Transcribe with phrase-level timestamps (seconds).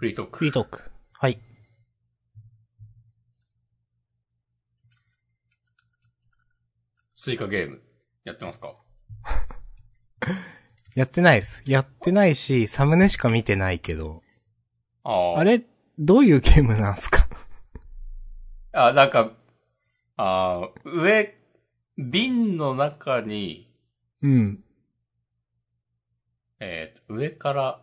[0.00, 0.38] フリートーク。
[0.38, 0.90] フリートーク。
[1.12, 1.38] はい。
[7.14, 7.82] スイカゲーム、
[8.24, 8.76] やってますか？
[10.96, 11.62] やってないです。
[11.66, 14.22] やってないし、サムネしか見てないけど。
[15.04, 15.38] ああ。
[15.40, 15.62] あれ、
[15.98, 17.28] どういうゲームなんすか？
[18.72, 19.32] あ、なんか、
[20.16, 21.36] ああ、上、
[21.98, 23.70] 瓶の中に、
[24.22, 24.64] うん。
[26.58, 27.82] えーと、上から、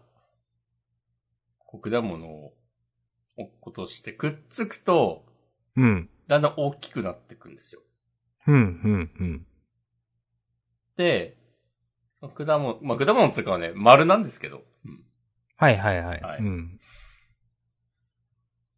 [1.77, 2.53] 果物を
[3.37, 5.25] 落っことして、くっつくと、
[5.75, 6.09] うん。
[6.27, 7.81] だんだん大きくなっていくんですよ。
[8.47, 9.47] うん、うん、うん。
[10.95, 11.37] で、
[12.21, 14.63] 果物、まあ、果物っていうかはね、丸なんですけど。
[14.85, 15.03] うん
[15.59, 16.21] はいはいはい。
[16.21, 16.79] はいうん。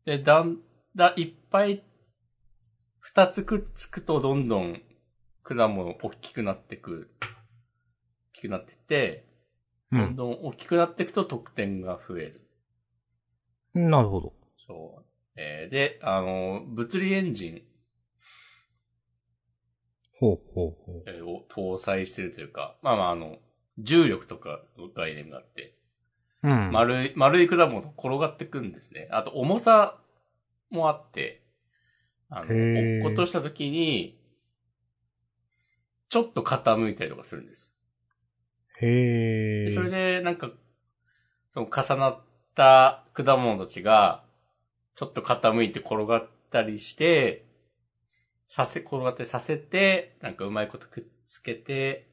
[0.05, 0.59] で、だん
[0.95, 1.83] だんいっぱい、
[2.99, 4.81] 二つくっつくとどんどん
[5.43, 7.25] 果物大きくなってく、大
[8.33, 9.25] きくなってって、
[9.91, 9.99] うん。
[9.99, 12.48] どんどん大きくなっていくと得点が増える。
[13.73, 14.33] なるほど。
[14.67, 15.05] そう。
[15.35, 17.61] えーで、あの、物理エンジン
[20.19, 23.37] ほうほうほえーを搭載してるというか、まあまああの、
[23.77, 25.75] 重力とかの概念があって、
[26.43, 26.49] う。
[26.49, 26.71] うん。
[26.71, 29.07] 丸い、丸い果物が転がってくんですね。
[29.11, 29.97] あと重さ
[30.69, 31.43] もあって、
[32.29, 34.19] あの、へー落っことした時に、
[36.09, 37.71] ちょっと傾いたりとかするんです。
[38.81, 39.65] へえ。
[39.69, 40.51] でそれで、なんか、
[41.53, 42.19] その重なっ
[42.59, 44.25] た果物たちが、
[44.95, 47.45] ちょっと傾いて転がったりして、
[48.49, 52.09] させ、転がってさせて、なんかうまいことくっつけて、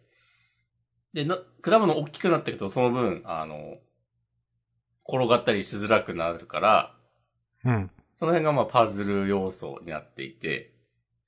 [1.12, 3.78] で、な、果物大きくなっていくと、その分、あの、
[5.08, 6.94] 転がったりしづらくなるから、
[7.64, 7.91] うん。
[8.14, 10.72] その辺がまあパズル要素になっていて、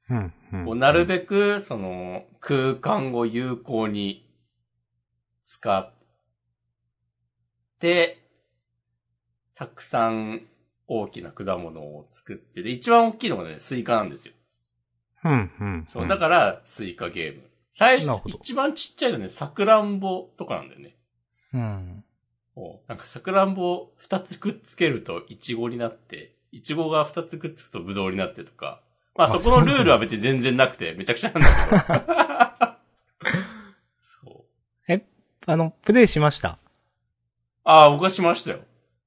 [0.09, 0.33] うん。
[0.53, 0.65] うん。
[0.65, 4.31] こうなるべく、その、空間を有効に
[5.43, 5.93] 使っ
[7.81, 8.28] て、
[9.59, 10.43] たくさん
[10.87, 14.35] 大きな果物を作って、で、一番大きいのがね、スイカなんですよ。
[15.25, 15.33] うん。
[15.33, 15.87] うん。
[15.93, 17.43] そう、だから、スイカゲーム。
[17.75, 20.97] 最初一番ちっちゃいのね、さくらんぼとかなんだよね。
[21.55, 22.05] うん。
[22.87, 28.81] なんかさくらんぼを二つくっつけるとイチゴになって、イチゴが二つくっつくとブドウになってとか。
[29.17, 31.93] まああそこのルールは別に全然なくて、めちゃくちゃなんだけ
[32.69, 32.79] ど。
[34.03, 34.45] そ
[34.89, 35.03] う。
[35.47, 36.59] あの、プレイしました？
[37.65, 38.61] ああ、僕はしましたよ。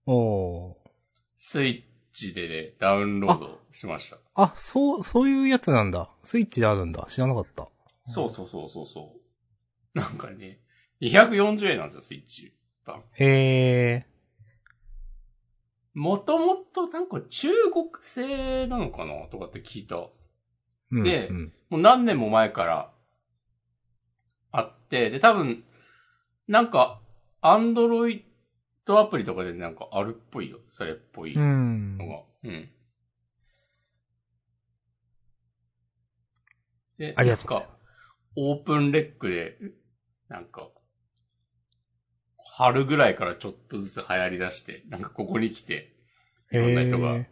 [0.06, 0.76] おー。
[1.38, 4.18] スイッチでね、ダウンロードしました。
[4.36, 6.10] あ、そう、そういうやつなんだ。
[6.24, 7.06] スイッチであるんだ。
[7.10, 7.68] 知らなかった。
[8.06, 9.16] そうそうそうそうそ
[9.96, 9.98] う。
[9.98, 10.60] なんかね、
[11.02, 12.52] 240円なんですよ、スイッチ
[12.86, 13.04] 版。
[13.14, 14.06] へえ。
[15.94, 19.98] もともとなんか中国製なのかなとかって聞いた。
[20.92, 21.54] うんでうん。
[21.70, 22.92] もう何年も前から
[24.52, 25.64] あって、で、多分、
[26.48, 27.02] なんか、
[27.42, 28.26] アンドロイ
[28.86, 30.60] ドアプリとかでなんかあるっぽいよ。
[30.70, 32.08] それっぽいうんの。
[32.08, 32.24] が。
[32.44, 32.70] うん。
[36.98, 37.66] で、ありがとうか、
[38.36, 39.58] オープンレックで、
[40.30, 40.70] なんか、
[42.38, 45.96] 春ぐらいからちょっとずつ流行り出して、なんかここに来て、
[46.52, 47.26] いろんな人が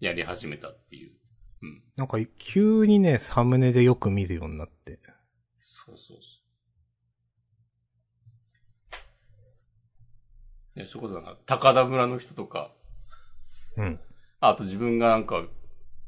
[0.00, 1.12] やり始めたっていう。
[1.62, 1.82] うん。
[1.96, 4.98] なんか、急にね、サムネでよく見るようになって。
[5.58, 6.41] そうそうそう。
[10.74, 12.72] ね、それこそなんか、高田村の人とか、
[13.76, 14.00] うん。
[14.40, 15.44] あと自分がなんか、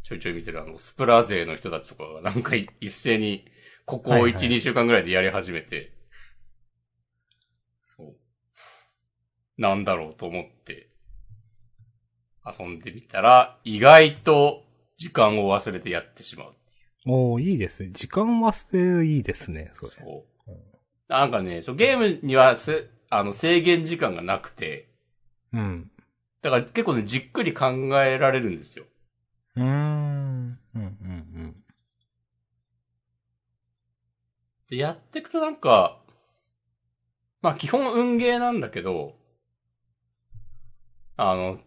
[0.02, 3.46] ちょいちょい見てるあの、スプラ勢の人たちとかがなんかい一斉に、
[3.86, 5.92] ここ1、はいはい2週間ぐらいでやり始めて、
[7.96, 8.16] そう。
[9.58, 10.90] なんだろうと思って、
[12.46, 14.64] 遊んでみたら、意外と
[14.96, 17.14] 時間を忘れてやってしまうっていう。
[17.14, 17.90] おー、いいですね。
[17.92, 19.92] 時間忘れるいいですね、それ。
[19.92, 20.34] そう。
[21.08, 22.86] なんかね、そうゲームにはせ、
[23.16, 24.88] あの、制限時間がなくて、
[25.52, 25.88] うん。
[26.42, 27.66] だから結構ね、じっくり考
[28.02, 28.86] えられるんですよ。
[29.54, 29.66] うーん。
[29.66, 31.64] うん、うん、うん。
[34.68, 36.00] で、やっていくとなんか、
[37.40, 39.14] まあ基本運ゲーなんだけど、
[41.16, 41.60] あの、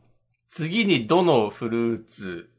[0.50, 2.50] 次にどのフルーツ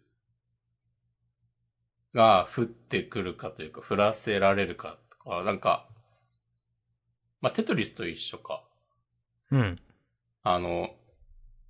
[2.15, 5.87] が降ってくるかというか、降らせられるかとか、なんか、
[7.41, 8.68] まあテトリスと一緒か。
[9.51, 9.79] うん。
[10.43, 10.91] あの、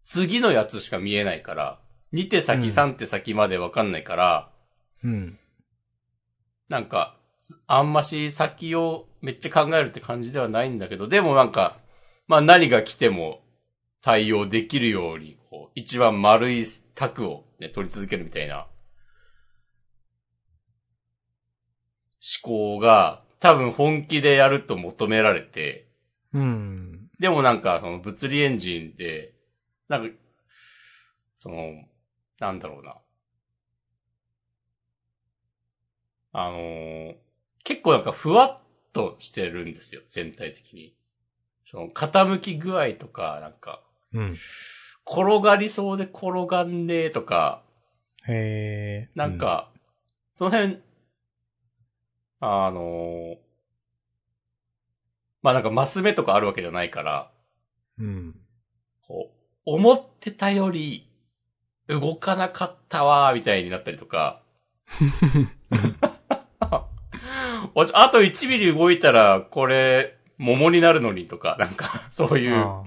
[0.04, 1.80] 次のやつしか見えないから、
[2.12, 4.50] 2手先うん3手先までわかんないから、
[5.04, 5.38] うん。
[6.68, 7.16] なんか、
[7.66, 11.78] あんまし先をめっちゃ考えるって感じではないんだけど、でもなんか、
[12.26, 13.40] まあ何が来ても
[14.02, 18.66] 対応できるように、こう、一番丸い卓をね、取り続けるみたいな
[22.42, 25.88] 思考が多分本気でやると求められて、
[26.32, 26.97] うん。
[27.18, 29.34] でもなんかその物理エンジンで、
[29.88, 30.14] なんか、
[31.36, 31.72] その、
[32.38, 32.96] なんだろうな。
[36.32, 37.14] あのー
[37.64, 38.58] 結構なんかふわっ
[38.94, 40.94] としてるんですよ、全体的に。
[41.66, 43.82] その、傾き具合とか、なんか、
[44.14, 44.36] うん。
[45.06, 47.62] 転がりそうで転がんねえとか、
[48.26, 49.10] へえ。
[49.14, 49.70] なんか、
[50.38, 50.80] その辺、
[52.40, 53.47] あのー
[55.42, 57.30] まあなんかマス目とかあるわけじゃないから、
[57.98, 58.34] うん。
[59.06, 61.10] こう、思ってたより
[61.88, 64.42] 動かなかったわーみたいになったりとか、
[67.94, 72.84] あと1ミリ動いたらこれ桃になるのにとか、なんかそういう、あ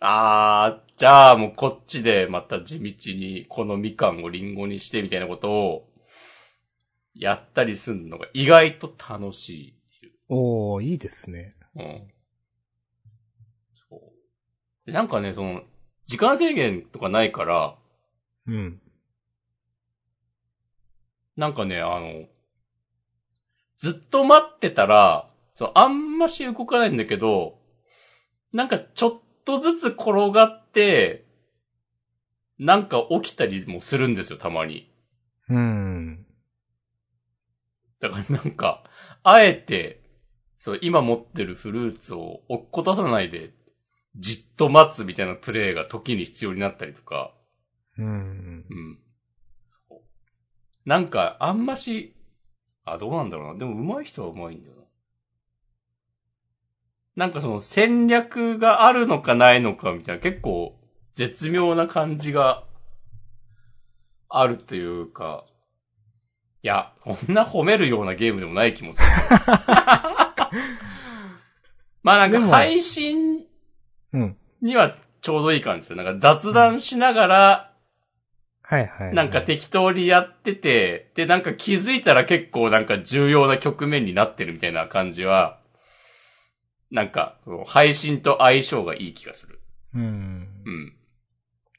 [0.00, 5.88] あー、じゃあもうこっちでまた地道にこのみかんをリンゴにしてみたいなことを
[7.14, 10.12] やったりするのが意外と楽しいっていう。
[10.12, 11.56] ーおー、いいですね。
[11.76, 12.08] うん。
[13.88, 14.00] そう。
[14.86, 15.62] で、なんかね、その、
[16.06, 17.76] 時間制限とかないから、
[18.46, 18.80] うん。
[21.36, 22.26] なんかね、あの、
[23.78, 27.58] ずっと待ってたら、そう、あんまし動かないんだけど、
[28.52, 31.24] なんかちょっとずつ転がって、
[32.58, 34.92] なんか起きたりもするんですよ、たまに。
[35.48, 36.26] うん。
[38.00, 38.84] だからなんか、
[39.22, 40.01] あえて、
[40.62, 43.50] そう、今持ってるフルーツを落っことさないで、
[44.14, 47.34] じっと待つみたいなプレイが時に必要になったりとか、
[47.98, 48.06] うん。
[48.06, 48.08] う
[48.72, 48.98] ん。
[50.84, 52.14] なんか、あんまし、
[52.84, 53.58] あ、どうなんだろうな。
[53.58, 54.82] でも、上手い人は上手いんだよな。
[57.16, 60.78] なんかその戦略があるのかないのかみたいな、結構、
[61.14, 62.62] 絶妙な感じが、
[64.28, 65.44] あるというか、
[66.62, 69.06] いや、こんな褒めるようなゲームでもない気もする。
[72.02, 73.46] まあなんか配信
[74.12, 74.36] うん。
[74.60, 76.02] にはちょうどいい感じですよ。
[76.02, 77.72] なんか雑談しながら、
[78.62, 79.14] はいはい、はい。
[79.14, 85.60] なんか適当にやってて、で、なんか気づいたら結構なんか重要な局面になってるみたいな感じは、
[86.90, 89.60] なんか、配信と相性がいい気がする。
[89.94, 90.02] うん。
[90.02, 90.96] うん。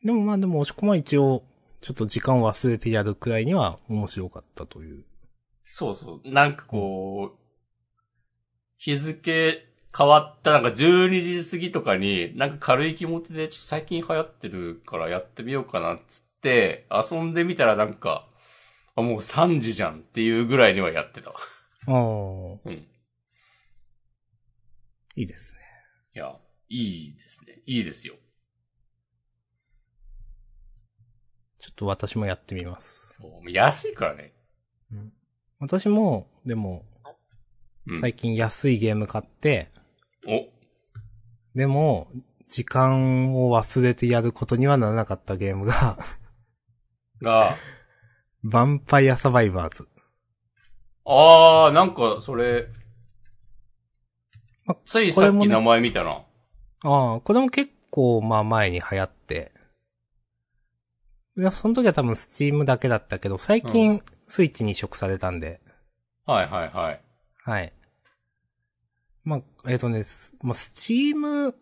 [0.03, 1.43] でもまあでも押し込まは一応、
[1.81, 5.03] ちょっと時間を忘れてやるくらいには面白かったという。
[5.63, 6.29] そうそう。
[6.29, 7.42] なんかこう、
[8.83, 9.65] 日付
[9.97, 18.27] 変わったなんか12時過ぎとかに、なんか軽い気持ちでちょっと最近流行ってるからやってみようかなっつって、遊んでみたらなんか、
[18.97, 21.29] あ、もう3時じゃんっていうぐらいにはやってた。
[21.29, 21.33] あ
[21.87, 22.73] あ、うん。
[25.15, 25.61] いいですね。
[26.15, 26.35] いや、
[26.67, 27.61] いいですね。
[27.65, 28.15] いいですよ。
[31.57, 33.13] ちょっと私もやってみます。
[33.17, 33.49] そう。
[33.49, 34.33] 安いからね。
[34.91, 35.13] うん、
[35.61, 36.83] 私も、でも、
[37.87, 37.99] うん。
[37.99, 39.69] 最近安いゲーム買って、
[40.27, 40.47] お、
[41.55, 42.07] でも、
[42.47, 45.97] 時間を忘れてやることにはならなかったゲームが、
[47.21, 47.55] が、
[48.45, 49.87] ヴァンパイアサバイバーズ。
[51.05, 52.67] あー、なんか、それ
[54.65, 56.21] ま、ついさっき名前見たな。
[56.83, 59.51] ああ、これも結構、まあ前に流行って。
[61.35, 65.61] でその時は多分スチームだけだったけど、最近スイッチに移植されたんで、
[66.25, 67.01] はいはいはい。
[67.45, 67.73] はい。
[69.23, 69.41] まあ、
[69.71, 71.55] えっ、とね、すまあ、スチーム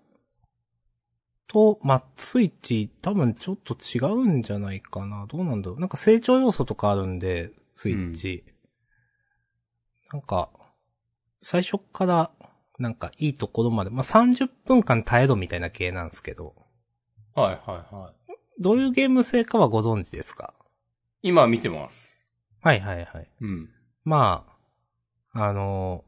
[1.48, 5.26] と、まあ、スイッチ多分ちょっと違うんじゃないかな。
[5.28, 5.80] どうなんだろう。
[5.80, 8.44] なんか成長要素とかあるんで、スイッチ。
[10.14, 10.50] なんか、
[11.42, 12.32] 最初から、
[12.80, 16.56] なんかいいところまで、まあ、30分間耐えろみたいな系なんですけど、
[17.36, 18.62] はいはいはい。
[18.62, 20.54] どういうゲーム性かはご存知ですか？
[21.22, 22.28] 今見てます。
[22.62, 23.30] はいはいはい。
[23.42, 23.70] うん。
[24.04, 24.51] まあ、
[25.34, 26.04] あの、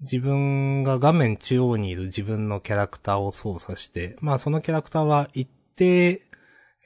[0.00, 6.22] 自分が画面中央にいる自分のキャラクターを操作して、まあそのキャラクターは一定、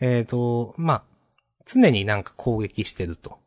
[0.00, 1.05] えっ、と、まあ、
[1.67, 3.38] 常になんか攻撃してると。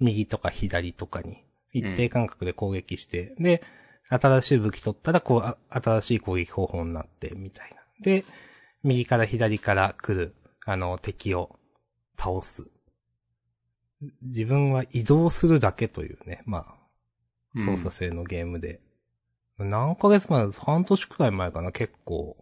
[0.00, 1.44] 右とか左とかに。
[1.72, 3.62] 一定間隔で攻撃して、で、
[4.08, 7.76] 新しい武器取ったら、こう、新しい攻撃方法になって、みたいな。
[8.00, 8.24] で、
[8.82, 10.34] 右から左から来る、
[10.66, 11.58] あの、敵を
[12.16, 12.70] 倒す。
[14.22, 16.83] 自分は移動するだけというね、まあ、
[17.56, 18.80] 操作性のゲームで。
[19.58, 22.36] 何ヶ月前半年くらい前かな、結構。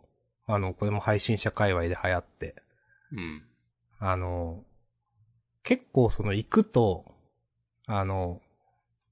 [0.47, 2.54] あの、これも配信者界隈で流行って。
[3.12, 3.42] うん。
[3.99, 4.64] あの、
[5.62, 7.04] 結構その行くと、
[7.87, 8.40] あの、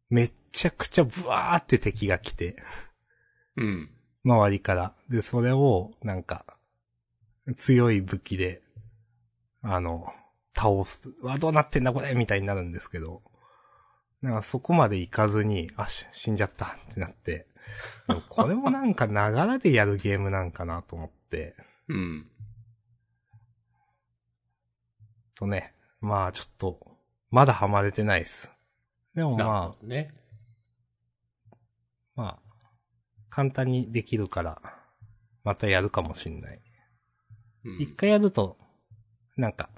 [0.09, 2.57] めっちゃくちゃブワーって敵が来て、
[3.57, 3.91] うん。
[4.25, 4.95] 周りから。
[5.09, 6.45] で、それを、なんか、
[7.57, 8.63] 強い武器で、
[9.63, 10.13] あの、
[10.55, 11.11] 倒す。
[11.23, 13.23] うわ、どうなってんだこれみたいになるんですけど、
[14.23, 17.47] なんかそこまで行かずに、あ、し死んじゃったってなって、
[18.29, 21.55] これもなんかながらでやるゲームなんかなと思って、
[21.89, 22.31] うん。
[25.35, 26.99] とね、まあちょっと、
[27.31, 28.53] まだハマれてないっす。
[29.15, 30.13] でもまほどね。
[32.17, 32.39] あ、まあ、
[33.31, 34.61] 簡単にできるから、
[35.45, 36.61] またやるかもしんない。
[37.65, 38.59] うん一、回やると、
[39.37, 39.71] なんか、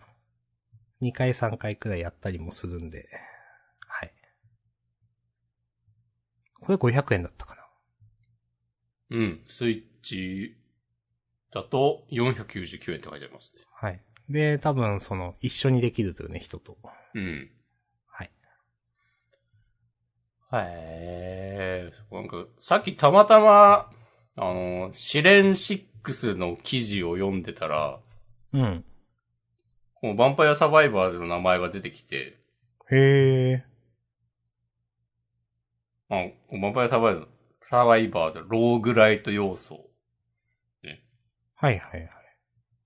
[1.00, 3.08] 二回三回くらいやったりもするんで、
[3.86, 4.14] はい。
[6.62, 7.62] これ500円だったかな。
[9.10, 9.40] うん。
[9.48, 10.56] スイッチ
[11.52, 13.62] だと499円って書いてありますね。
[13.74, 14.00] はい。
[14.28, 16.78] で、多分その、一緒にできるというね、人と。
[17.14, 17.50] うん。
[18.06, 18.30] はい。
[20.64, 21.92] へえ。
[22.12, 23.90] なんか、さっきたまたま、
[24.36, 27.98] あの、試練6の記事を読んでたら、
[28.52, 28.84] うん。
[29.94, 32.38] このヴァンパイアサバイバーズの名前が出てきて、
[32.90, 33.64] へえ。
[36.16, 37.28] あ、ヴァンパイアサバイバーズ、
[37.70, 39.92] サバイバーズ、ローグライト要素、
[41.62, 42.10] はいはいはい。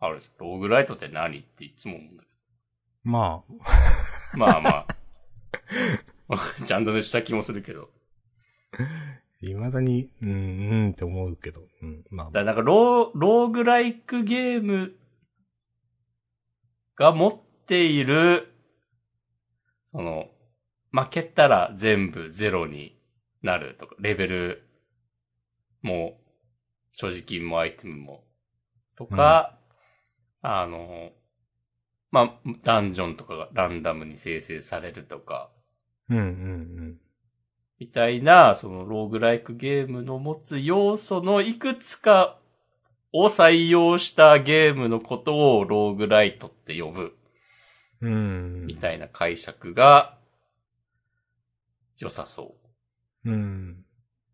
[0.00, 2.28] あるんですローグライトって何っていつも思うんだけ
[3.04, 3.52] まあ、
[4.33, 4.37] ど。
[4.38, 4.87] まあまあ。
[6.64, 7.90] ちゃんとね、した気もするけど。
[9.40, 10.35] 未だに、うん、う
[10.88, 14.95] んって思うけど、うん、まあ、だからなんかロー、ローグライクゲーム
[16.95, 18.52] が持っている、
[19.92, 20.28] その、
[20.92, 22.95] 負けたら全部ゼロに
[23.46, 24.68] なるとか、レベル
[25.80, 26.20] も、
[26.92, 28.24] 所持金もアイテムも、
[28.96, 29.58] とか、
[30.42, 31.12] あの、
[32.10, 35.50] まあ、ダンジョンとかがランダムに生成されるとか、
[36.08, 37.00] うんうん
[37.78, 42.38] みたいな、そのローグライクゲームの持つ要素のいくつか
[43.12, 47.16] を採用したゲームのことをローグライトって呼ぶ
[48.00, 48.12] うん。
[48.12, 48.16] う
[48.62, 48.66] ん。
[48.66, 50.16] みたいな解釈が
[51.98, 52.65] 良さそう。
[53.26, 53.85] うん。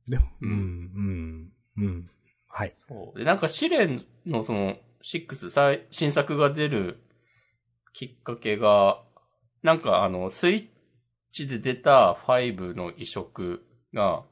[0.06, 2.10] でも、ううんん、うん、うん。
[2.48, 2.74] はい。
[2.88, 7.00] そうで、なんか試練のその6最新作が出る
[7.92, 9.02] きっかけが、
[9.62, 10.66] なんかあのスイッ
[11.32, 14.22] チで出た5の移植が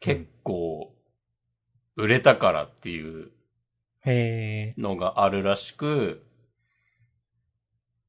[0.00, 0.92] 結構
[1.96, 3.30] 売れたからっていう
[4.04, 4.80] へえ。
[4.80, 6.24] のがあるらしく、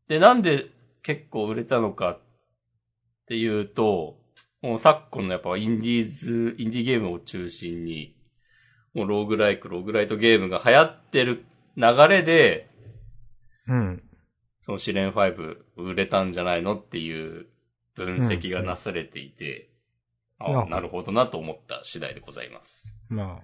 [0.07, 0.67] で、なんで
[1.03, 2.19] 結構売れたのかっ
[3.27, 4.17] ていうと、
[4.63, 8.15] もう昨今のやっぱインディーズ、インディーゲームを中心に、
[8.93, 11.43] もうローグライク、ローグライトゲームが流行ってる
[11.75, 12.69] 流れで、
[13.67, 14.03] うん。
[14.65, 17.47] その試練5売れたんじゃないのっていう
[17.95, 19.73] 分析がなされていて、うん
[20.45, 22.97] あなるほどなと思った次第でございます。
[23.07, 23.39] ま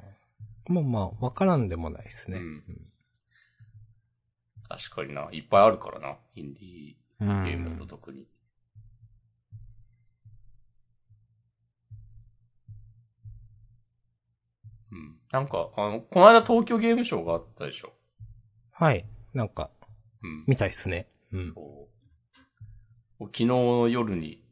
[0.70, 2.40] あ、もうまあ、わからんでもないですね。
[2.40, 2.64] うん
[4.68, 7.40] 確かにな、いっぱいあるからな、インディうん。
[7.40, 8.20] ーゲームだと特に。
[8.20, 8.26] うん。
[15.32, 17.94] なんか、あの、この間東京ゲームショウがあったでしょ。
[18.72, 19.06] はい。
[19.34, 19.70] なんか、
[20.24, 20.44] うん。
[20.48, 21.08] みたいっすね。
[21.32, 21.54] うん。
[21.54, 21.88] そ
[23.20, 23.26] う。
[23.26, 24.44] 昨日の夜に、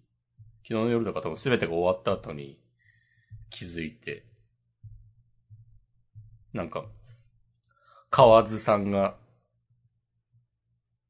[0.63, 2.59] 昨日の夜だから多分全てが終わった後に
[3.49, 4.25] 気づいて、
[6.53, 6.85] なんか、
[8.11, 9.17] 河津さんが、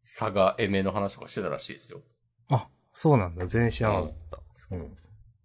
[0.04, 2.02] 佐賀エメの話とかしてたらしいですよ。
[2.50, 3.46] あ、そうなんだ。
[3.48, 4.40] 全然知らなかった。
[4.72, 4.98] うん。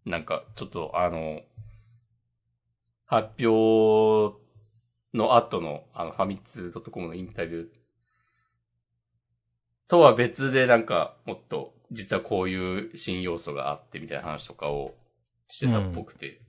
[0.05, 1.41] なんか、ちょっとあの、
[3.07, 4.39] 発表
[5.15, 7.67] の後の、あの、ファミツー .com のインタビュー
[9.89, 14.95] とは別でなんか、もっと、実はこういう新要素があってみたいな話とかを
[15.49, 16.41] してたっぽくて、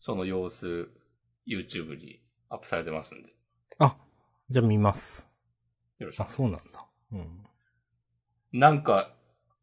[0.00, 0.88] その様子、
[1.46, 3.34] YouTube にアップされてますんで、
[3.78, 3.96] あ、
[4.48, 5.28] じゃあ見ます。
[6.00, 6.36] あ、よろしくお願いします。
[6.36, 6.88] そうなんだ。
[7.12, 8.60] うん。
[8.60, 9.10] なんか、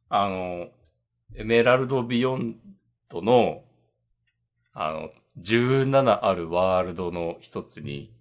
[0.10, 0.68] あの、
[1.36, 2.60] エメラルドビヨン
[3.14, 3.64] ドの、
[4.74, 5.10] あの、
[5.42, 8.14] 17あるワールドの一つに、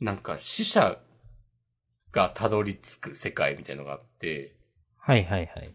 [0.00, 0.98] なんか死者
[2.12, 4.56] がたどり着く世界みたいのがあって、
[4.96, 5.74] はいはいはい。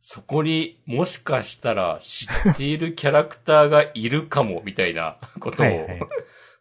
[0.00, 6.00] そこにもしかしたら知っているキャラクターがいるかもみたいな ことをはいはい、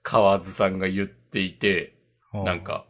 [0.04, 1.96] 河津さんが言っていて、
[2.34, 2.64] なん。
[2.64, 2.86] か、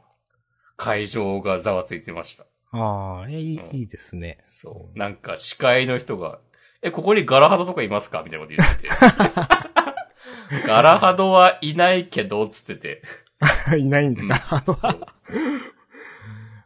[0.76, 2.46] 会場がざわついてました。
[2.72, 4.38] ああ、いい、うんいいですね。
[4.46, 4.98] そう。
[4.98, 6.40] なんか、司会の人が、
[6.82, 8.24] え、ここにガラハドとかいますか？
[8.24, 8.90] みたいなこと言ってて。
[10.68, 13.04] ガラハドはいないけど、つってて。
[13.78, 14.38] いないんだうんな。
[14.38, 14.78] そう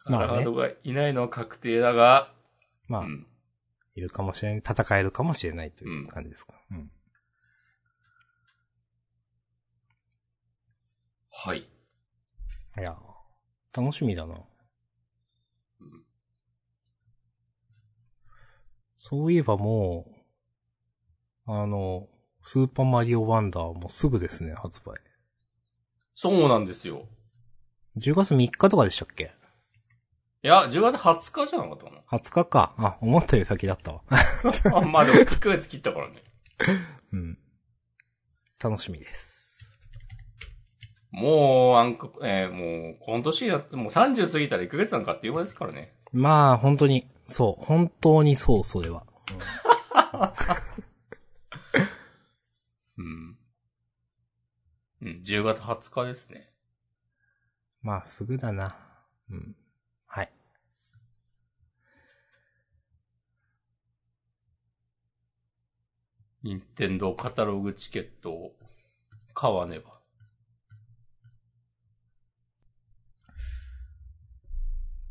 [0.06, 2.32] ガラハドがいないのは確定だが、
[2.88, 3.28] まあ、うん。
[3.96, 4.60] いるかもしれない。
[4.60, 6.54] 戦えるかもしれないという感じですか。
[6.72, 6.92] うん。
[11.32, 11.60] はい。
[11.60, 12.98] いや、
[13.76, 14.36] 楽しみだな。
[14.36, 16.04] うん
[19.06, 20.06] そういえばも
[21.46, 22.08] う、あの、
[22.42, 24.94] スーパーマリオワンダーもすぐですね、発売。
[26.16, 27.06] そうなんですよ。
[27.98, 29.34] 10月3日とかでしたっけ？
[30.42, 32.76] いや、10月20日じゃなかったか ?20 日か。
[32.78, 34.04] あ、思ったより先だったわ。
[34.10, 34.18] な。
[34.80, 36.24] あ、まあでも1ヶ月切ったからね。
[37.12, 37.38] うん。
[38.58, 39.43] 楽しみです。
[41.14, 45.94] もう、なんか、えーもう、今年だってもう30過ぎたら1ヶ月なんかっていう間ですからね。
[46.12, 47.64] まあ、本当に、そう。
[47.64, 49.06] 本当にそう、それは。
[52.98, 53.38] うん。
[55.04, 56.50] うん、10月20日ですね。
[57.84, 58.76] まあ、すぐだな。
[59.30, 59.56] うん。
[60.08, 60.32] はい。
[66.42, 68.56] 任天堂カタログチケットを
[69.36, 69.93] 買わねば。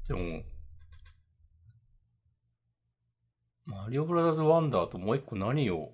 [0.09, 0.43] でも、
[3.65, 5.93] マリオブラザーズワンダーともう一個何を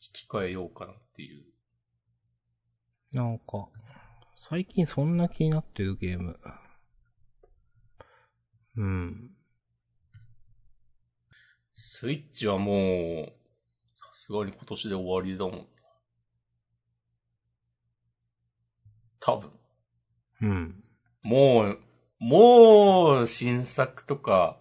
[0.00, 1.44] 引き換えようかなっていう。
[3.12, 3.68] なんか、
[4.40, 6.38] 最近そんな気になってるゲーム。
[8.76, 9.30] うん。
[11.74, 13.32] スイッチはもう、
[13.96, 15.64] さすがに今年で終わりだもんな。
[19.20, 19.50] 多分。
[20.42, 20.84] うん。
[21.22, 21.78] もう、
[22.22, 24.56] もう、新作とか、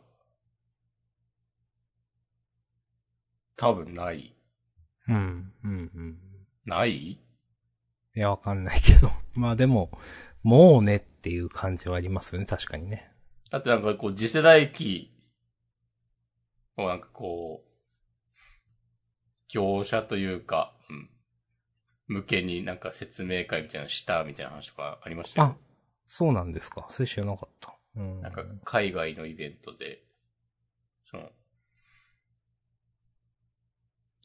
[3.56, 4.36] 多分ない。
[5.08, 5.53] うん。
[5.63, 5.91] うん。
[5.94, 6.18] うん。
[6.65, 6.96] ない？
[6.96, 7.20] い
[8.15, 9.12] や、わかんないけど。
[9.39, 9.91] まあでも、
[10.41, 13.12] もうねっていう感じはありますよね、確かにね。
[13.51, 15.13] だってなんかこう、次世代機
[16.77, 17.72] をなんかこう、
[19.50, 21.10] 業者というか、うん。
[22.08, 25.70] 向けになんか説明会みたいなのしたみたいな話とかありましたよあ。、
[26.13, 26.88] そうなんですか？
[26.89, 27.74] それ知らなかった。
[27.96, 28.20] うん。
[28.20, 30.03] なんか海外のイベントで、
[31.06, 31.30] その、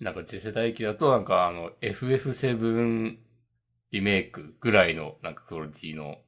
[0.01, 3.19] なんか次世代機だとなんかあの FF7
[3.93, 6.19] リメイクぐらいのなんかクオリティの。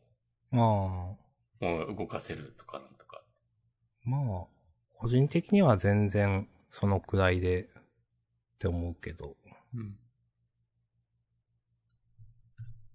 [0.52, 1.18] も
[1.60, 3.20] のを動かせるとかなんとか。
[4.04, 4.46] まあ、
[4.94, 7.66] 個人的には全然そのくらいでっ
[8.60, 9.36] て思うけど。
[9.74, 9.98] うん。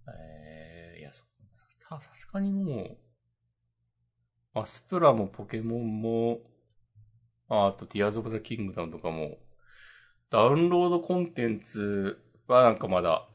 [0.08, 1.26] えー、いや、そ
[1.98, 2.98] たさすがにも
[4.56, 6.40] う、アスプラもポケモンも、
[7.50, 9.38] ああとティアーズ・オブ・ザ・キングダムとかも、
[10.30, 13.28] ダウンロードコンテンツはなんかまだ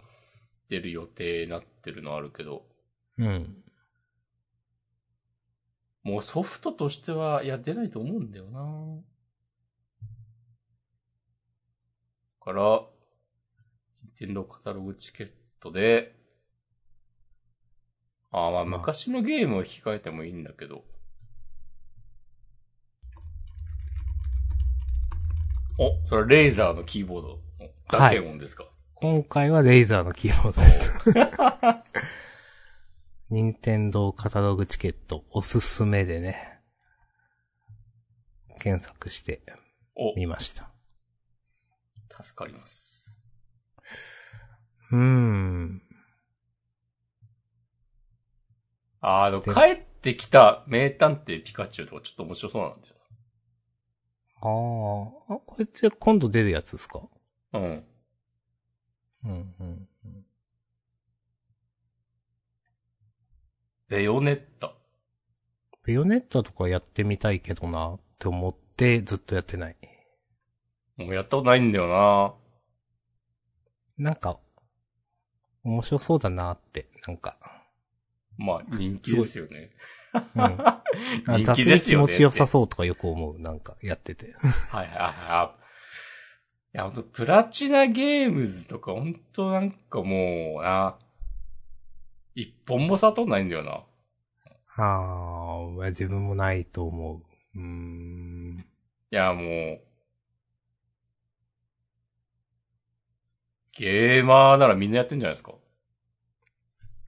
[0.69, 2.67] 出る予定になってるのあるけど、
[3.19, 3.63] うん。
[6.03, 8.61] もうソフトとしては、いや、出ないと思うんだよな
[12.41, 12.83] から、
[14.03, 16.18] ニンテンドーカタログチケットで、
[18.31, 20.85] ああ、まあまあ昔のゲームを引き換えてもいいんだけど。
[25.79, 27.41] お、それはレーザーのキーボード
[27.91, 31.15] だけ音ですか、今回はレイザーのキーボードです。
[33.31, 36.61] 任天堂カタログチケットおすすめでね、
[38.59, 39.43] 検索して
[39.95, 40.71] お、みました。
[42.23, 43.21] 助かります。
[44.91, 45.83] うーん。
[49.01, 52.95] ああ、でもで帰ってきた名探偵ピカチュウとかちょっと面白そうなんだよ
[54.41, 57.01] あーあ、これって今度出るやつですか？
[57.53, 57.61] な。
[57.61, 57.85] うん。
[59.25, 59.31] うん、
[59.61, 59.89] うん。
[60.05, 60.25] うん
[63.89, 64.75] ベヨネッタ。
[65.83, 69.77] ベヨネッタとかやってみたいけどなって思ってずっとやってない。
[70.99, 72.35] もうやったことないんだよな。
[73.97, 74.39] なんか、
[75.65, 77.58] 面白そうだなって、なんか。
[78.39, 79.71] まあ、人気ですよね。
[80.15, 80.43] うん。
[80.43, 80.83] あ
[81.27, 82.07] 人気気ですよね。
[82.07, 82.47] 持ちよさう。
[82.47, 84.35] そうとかよく思う、なんか、やってて。
[84.71, 85.59] はいはいはい。
[86.75, 90.97] いや、ほんと、プラチナゲームズとか、ほんとなんかもうな、
[92.35, 93.85] 一本も悟んないんだよな。
[94.81, 97.59] ああ、自分もないと思う。
[97.59, 98.65] うーん。
[99.11, 99.81] いや、もう、
[103.73, 105.53] ゲーマーならみんなやってんじゃないですか。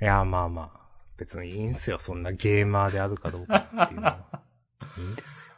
[0.03, 0.80] いや、まあまあ。
[1.21, 4.43] 別にいいんすよ、そんなゲーマーであるかどうかっていうのは。
[4.97, 5.55] いいんですよ。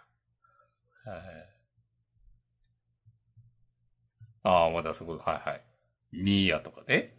[1.04, 1.22] はい。
[4.42, 5.64] ああ、まだそこ、はいはい。
[6.12, 7.16] ニーヤとかね。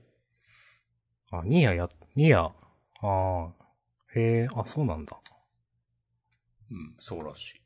[1.32, 2.42] あ、ニーヤや、ニーヤ。
[2.42, 2.54] あ
[3.02, 3.54] あ。
[4.14, 5.18] へえ、あ、そうなんだ。
[6.70, 7.62] うん、そうらしい。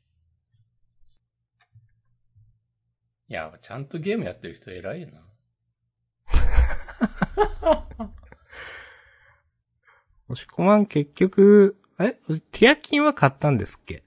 [3.30, 5.26] いや、ちゃんとゲームやってる人偉いよな。
[10.30, 12.12] 押し込まん結局、え？
[12.52, 14.04] ティアキンは買ったんですっけ？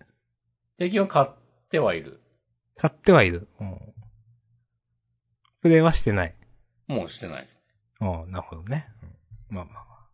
[0.79, 1.27] 最近は買っ
[1.69, 2.21] てはいる。
[2.75, 3.47] 買ってはいる。
[3.59, 3.79] うん。
[5.61, 6.35] プレイはしてない。
[6.87, 7.59] もうしてないです。
[7.99, 8.87] ああ、なるほどね。
[9.49, 10.09] うんまあまあまあ。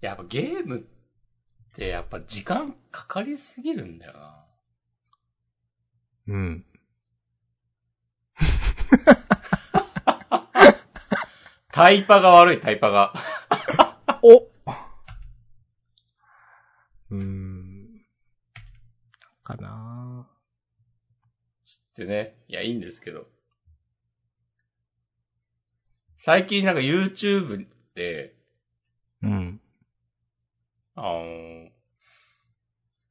[0.00, 0.82] やっぱゲームっ
[1.74, 4.44] てやっぱ時間かかりすぎるんだよな。
[6.28, 6.64] うん。
[11.72, 13.12] タイパが悪い、タイパが。
[14.22, 18.02] おうーん。
[19.42, 20.32] かなっ
[21.94, 22.36] てね。
[22.48, 23.26] いや、いいんですけど。
[26.16, 28.34] 最近なんか YouTube で、
[29.22, 29.60] うん。
[30.94, 31.68] あの、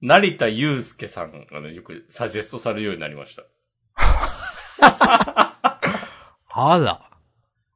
[0.01, 3.43] 成田祐介さんがね、よくサジェストされるようになりました。
[6.49, 7.06] あら。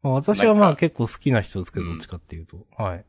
[0.03, 2.65] 私はまあ結構好きな人ですけど、うんどっちかっていうと。
[2.77, 2.99] はい。
[2.99, 3.03] い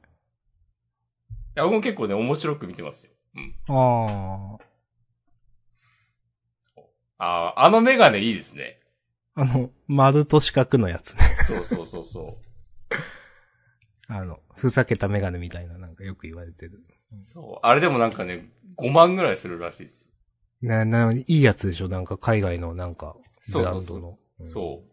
[1.54, 3.12] や、僕も結構ね、面白く見てますよ。
[3.36, 3.54] うん。
[3.68, 4.58] あ
[7.18, 8.80] ああ、あのメガネいいですね。
[9.34, 9.42] あ。
[9.42, 11.20] あの、丸と四角のやつね。
[11.46, 12.38] そうそうそうそ
[14.08, 16.82] あの、ふざけたメガネみたいななんかよく言われてる。
[17.16, 17.22] う。
[17.22, 17.66] そう。
[17.66, 20.08] あれでもなんかね、5万ぐらいするらしいですよ。
[20.62, 21.88] な、な、いいやつでしょ？
[21.88, 23.16] なんか海外のなんか、
[23.52, 23.80] ブランドの。
[23.80, 24.91] そうそううんそう。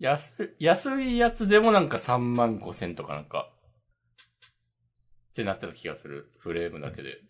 [0.00, 3.50] 安、安いやつでもなんか3万5千とかなんか、
[5.30, 6.32] ってなってた気がする。
[6.38, 7.20] フレームだけで。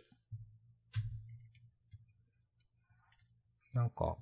[3.73, 4.17] なんか、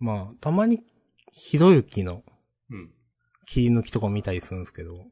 [0.00, 0.82] まあ、たまに、
[1.32, 2.22] ひろゆきの
[2.70, 2.92] うん。
[3.46, 5.04] 切り抜きとか見たりするんですけど、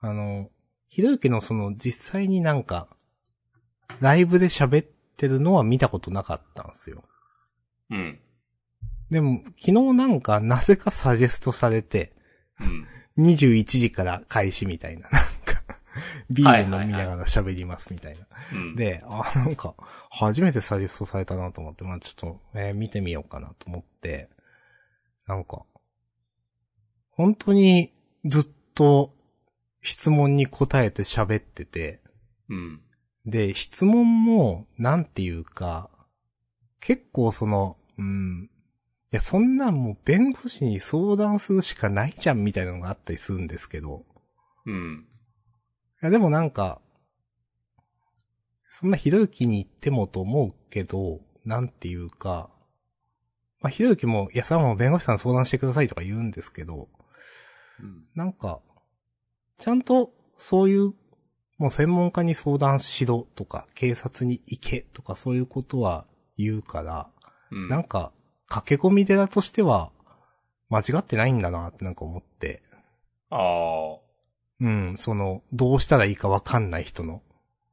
[0.00, 0.50] あの、
[0.88, 2.88] ひろゆきのその実際になんか、
[4.00, 7.04] ライブで喋ってるのは見たことなかったんですよ。
[7.90, 8.20] うん。
[9.10, 12.12] でも、昨日なんか、なぜかサジェストされて、
[12.60, 12.86] うん。
[13.16, 15.62] 21時から開始みたいな、なんか、
[16.30, 18.26] ビール飲みながら喋りますみたいな。
[18.52, 18.76] うん。
[18.76, 19.74] で、あ、なんか、
[20.10, 24.30] 初めてサジェストされたなと思って、まあちょっと、えー見てみようかなと思って、
[25.26, 25.64] なんか、
[27.10, 27.92] 本当に
[28.24, 29.14] ずっと
[29.82, 32.00] 質問に答えて喋ってて、
[32.48, 32.80] うん。
[33.26, 35.90] で、質問も、なんていうか、
[36.80, 38.53] 結構その、うん、い
[39.14, 44.04] や、そんなんもう弁護士に相談するしかないじゃんみたいなのがあったりするんですけど、
[44.66, 45.06] うん。
[46.02, 46.80] いや、でもなんか、
[48.68, 52.50] そんなひろゆきに言ってもと思うけど、なんていうか、
[53.60, 56.88] まあ、ひろゆきも、いや、さも弁護士さん相談してくださいとか言うんですけど、
[57.80, 58.04] うん。
[58.14, 58.60] なんか、
[59.56, 60.92] ちゃんと、そういう、
[61.58, 67.10] もう専門家に相談しろとか、警察に行けとか、そういうことは言うから、
[67.52, 67.68] うん。
[67.68, 68.12] なんか、
[68.54, 69.90] 駆け込み寺としては、
[70.68, 72.62] 間違ってないんだなってなんか思って、
[73.30, 73.98] ああ。
[74.60, 77.22] うん、その、どうしたらいいかわかんない人の、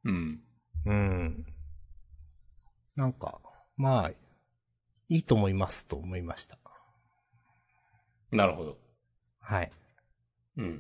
[0.04, 0.42] うん。
[0.86, 1.46] うん。
[2.96, 3.40] なんか、
[3.78, 4.10] まあ、
[5.10, 6.58] いいと思いますと思いました。
[8.32, 8.78] なるほど。
[9.40, 9.72] はい。
[10.58, 10.66] うん。
[10.66, 10.72] い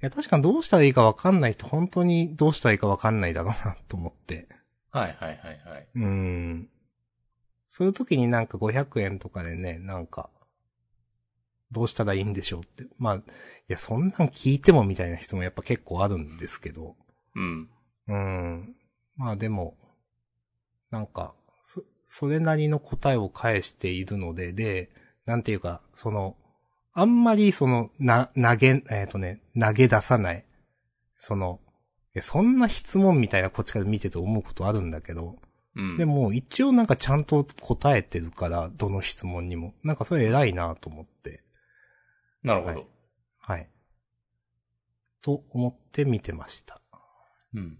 [0.00, 4.48] や、確かにどうしたらいいかわかんないと本当にどうしたらいいかわかんないだろうなと思って。
[4.90, 5.88] はいはいはいはい。
[5.94, 6.70] うん。
[7.70, 10.28] そういう時になんか500円とかでね、なんか、
[11.70, 12.84] どうしたらいいんでしょうって。
[12.98, 13.22] まあ、い
[13.68, 16.96] や、そんなん聞いてもみたいな人もやっぱ結構あるんですけど。
[17.36, 17.70] うん。
[18.08, 18.74] うん。
[19.16, 19.78] まあでも、
[20.90, 24.90] なんか、そ、それなりの答えを返しているので、で、
[25.24, 26.36] なんていうか、その、
[26.92, 30.44] あんまりその、な、投げ、えっ、とね、投げ出さない。
[31.20, 31.60] その、
[32.16, 35.36] えそんな質問みたいなこっちから見てて思うことあるんだけど、
[35.76, 35.96] うん。
[35.98, 39.74] でも一応なんかちゃんと答えてるから、どの質問にも。
[39.82, 41.42] なんかそれ偉いなと思って。
[42.42, 42.74] なるほど。
[42.74, 42.86] はい
[43.40, 43.68] はい。
[45.22, 46.80] と思って見てました。
[47.54, 47.78] うん。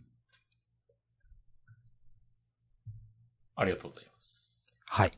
[3.55, 4.81] ありがとうございます。
[4.87, 5.13] はい。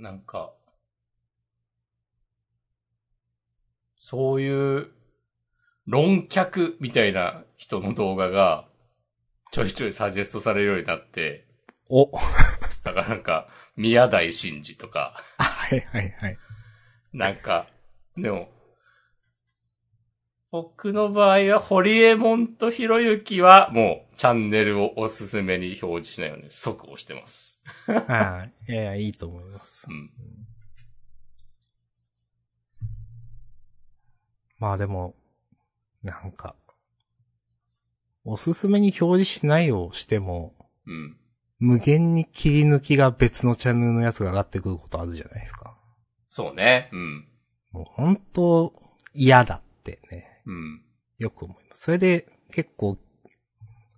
[0.00, 0.52] なんか、
[4.00, 4.90] そういう
[5.86, 8.66] 論客みたいな人の動画が
[9.52, 11.46] ちょいちょいサジェストされるようになって、
[11.88, 12.10] お
[12.82, 16.38] だからなんか、宮台真司とか、はいはいはい。
[17.12, 17.68] なんか、
[18.16, 18.48] でも、
[20.50, 27.60] 僕の場合は、ホリエモンとひろゆきは、もう、チャンネルをおすすめに表示しないように即押してます。
[27.86, 28.72] はい。
[28.72, 29.92] いやいや、いいと思いますう。
[29.92, 30.10] ん。
[34.58, 35.14] まあでも、
[36.04, 36.54] なんか、
[38.24, 40.54] おすすめに表示しないをしても、
[40.86, 41.16] うん。
[41.58, 45.76] 無限に切り抜きが別のチャンネルのやつが上がってくることあるじゃないですか。
[46.28, 46.90] そうね。
[46.92, 47.28] うん。
[47.72, 48.72] もう本当
[49.14, 50.82] 嫌だってね、うん。
[51.18, 51.84] よく思います。
[51.84, 52.98] それで結構、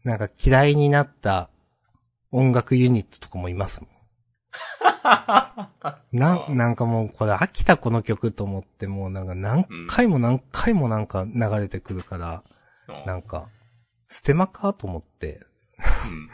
[0.05, 1.51] なんか嫌いになった
[2.31, 3.91] 音楽ユニットとかもいますもん。
[6.13, 12.43] な、なんかもうこれ飽きたこの曲と思ってもうなんか何回も何回もなんか流れてくるから、
[13.05, 13.49] なんか、
[14.07, 15.41] ステマかと思って、
[16.11, 16.31] うん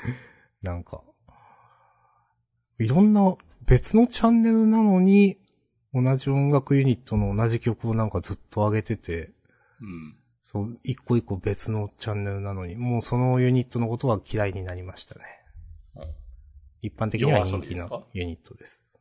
[0.62, 1.02] なんか、
[2.78, 5.38] いろんな別のチャンネルなのに、
[5.94, 9.32] 同じ音楽ユニットの同じ曲をなんかずっと上げてて、
[9.80, 10.16] うん。
[10.42, 15.22] そう、一個一個別のチャンネルなのに、もうそのユニットのことは嫌いになりましたね。
[16.82, 18.98] うん一般的には人気のユニットです。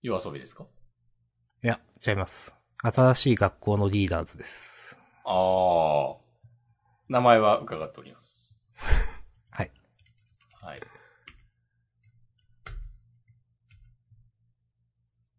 [0.00, 0.64] 夜遊びですか？
[1.64, 2.54] いや、ちゃいます。
[2.82, 4.96] 新しい学校のリーダーズです。
[5.24, 6.16] ああ。
[7.08, 8.56] 名前は伺っております。
[9.50, 9.72] はい。
[10.60, 10.80] はい。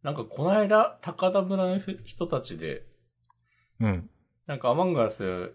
[0.02, 2.86] なんかこの間、高田村の人たちで、
[3.80, 4.10] うん。
[4.46, 5.54] なんかアマンガス、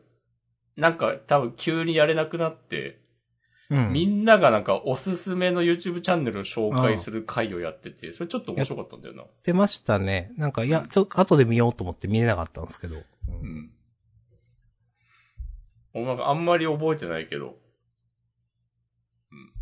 [0.77, 3.07] なんか多分急にやれなくなって、
[3.71, 3.93] うん。
[3.93, 9.25] みんながなんかおすすめの YouTube チャンネルを紹介する回をやってて、それちょっと面白かったんだよな。
[9.45, 10.33] 出ましたね。
[10.37, 12.97] なんか、いや、ちょっと後で見ようと思って見れなかったんですけど。
[12.97, 13.71] ううんん。
[15.93, 17.59] 俺なんかあんまり覚えてないけど。
[19.33, 19.53] うん。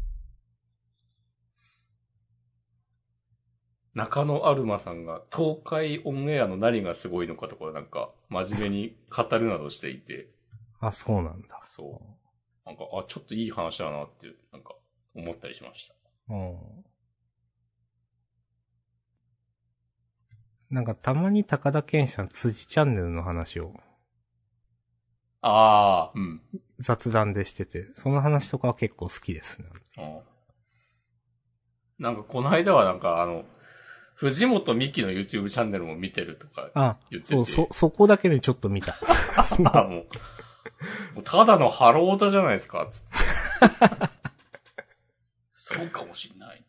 [3.95, 10.29] 中野アルマさんが東海オンエアの何がすごいのかとかなんか真面目に語るなどしていて、
[10.79, 11.63] あ、そうなんだ。
[11.65, 12.26] そう。
[12.67, 14.75] なんか、あ、ちょっといい話だなって、なんか
[15.15, 15.95] 思ったりしました。
[16.29, 16.57] うん。
[20.69, 23.73] なんかたまに高田健さん辻チャンネルの話を
[25.41, 26.43] ああ、うん。
[26.81, 29.69] 雑談でしてて、その話とかは結構好きですね。
[29.99, 30.37] うん
[31.99, 33.45] なんかこの間はなんかあの、
[34.17, 38.97] 藤本美希の YouTube チャンネルも見てるとかあ言っ、ててそう、そ、そこだけでちょっと見た。
[39.73, 40.07] あもう
[41.25, 43.09] ただのハロータじゃないですか、つって。
[45.55, 46.65] そうかもしんない。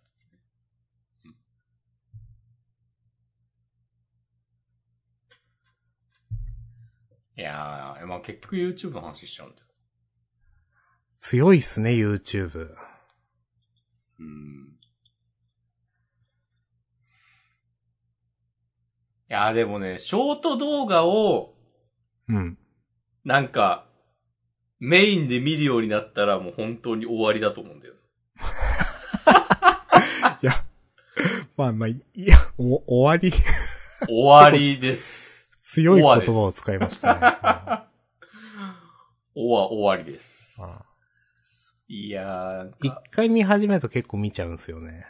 [1.25, 1.35] うん
[7.37, 9.67] いやー、まあ結局 YouTube の話しちゃうんだよ。
[11.17, 12.73] 強いっすね、YouTube。
[14.19, 14.77] うん。
[19.29, 21.55] いやーでもね、ショート動画を、
[22.27, 22.57] うん。
[23.23, 23.86] なんか、
[24.79, 27.93] メインで見るようになったらもう本当に終わりだと思うんだよ。
[30.41, 30.63] いや、
[31.55, 33.31] まあまあ、いや、お、終わり、
[34.07, 35.51] 終わりです。
[35.63, 37.21] 強い言葉を使いましたね。
[39.35, 40.59] 終わ、終わりです。
[40.61, 40.85] あ
[41.89, 45.07] いやー、一か、回見始めると結構見ちゃうんですよね。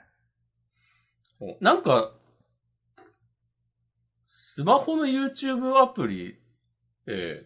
[1.60, 2.14] なんか、
[4.26, 6.40] スマホの YouTube アプリ
[7.06, 7.46] で、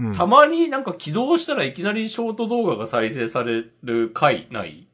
[0.00, 0.12] うん。
[0.14, 4.88] たまになんか起動したらいきなりショート動画が再生される回ない？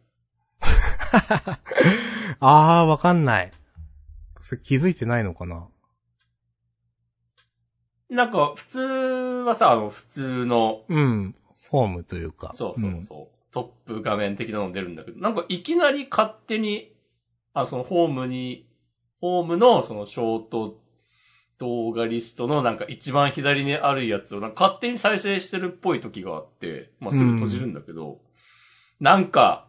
[2.41, 3.53] あー、わかんない。
[4.41, 5.69] それ気づいてないのかな？
[8.09, 11.35] なんか普通はさ、あの普通の、うん。
[11.71, 12.53] フォームというか。
[12.55, 16.95] そうそうそう、トップ画面的なの出るんだけど、なんかいきなり勝手に、
[17.55, 18.69] あ、そのホームに、
[19.21, 20.79] ホームのそのショート
[21.59, 28.21] 動画リストのなんか一番左にあるやつをなんか勝手に再生してるっぽい時があって、まあすぐ閉じるんだけど、
[29.01, 29.67] なんか、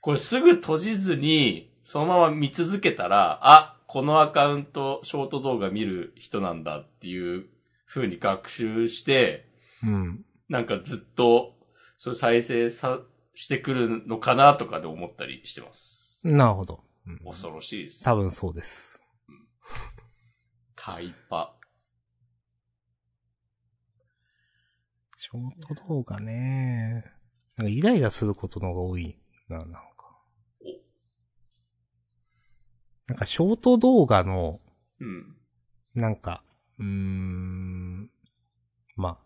[0.00, 7.46] これすぐ閉じずに、そのまま見続けたら、あ、このアカウント、ショート動画見る人なんだっていう
[7.86, 9.48] 風に学習して、
[9.82, 10.24] うん。
[10.48, 11.54] なんかずっと、
[11.96, 13.00] それ再生さ、
[13.34, 16.20] してくるのかなとかで思ったりしてます。
[16.24, 16.80] なるほど。
[17.06, 18.04] うん恐ろしいです。
[18.04, 18.97] 多分そうです。
[20.88, 21.54] タイパ。
[25.18, 27.04] ショート動画ね。
[27.58, 29.18] なんかイライラすることの方が多い
[29.50, 29.80] な、なんか。
[33.06, 34.60] なんかショート動画の、
[35.00, 35.36] うん。
[35.94, 36.42] なんか、
[36.78, 38.10] うーん、
[38.96, 39.18] ま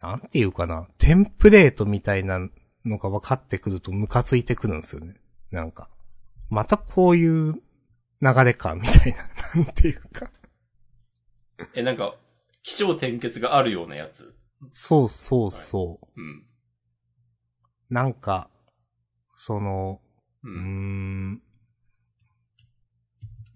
[0.00, 2.38] あ、なんていうかな、テンプレートみたいな
[2.84, 5.14] のが分かってくるとムカついてくるんですよね。
[5.50, 5.88] なんか、
[6.50, 7.54] またこういう
[8.20, 9.18] 流れか、みたいな、
[9.56, 10.30] なんていうか。
[11.74, 12.16] え、なんか、
[12.62, 14.34] 気象転結があるようなやつ？
[14.70, 16.20] そうそうそう。
[16.20, 16.46] うん。
[17.90, 18.48] なんか、
[19.36, 20.00] その、
[20.44, 20.48] う。
[20.48, 21.42] ん、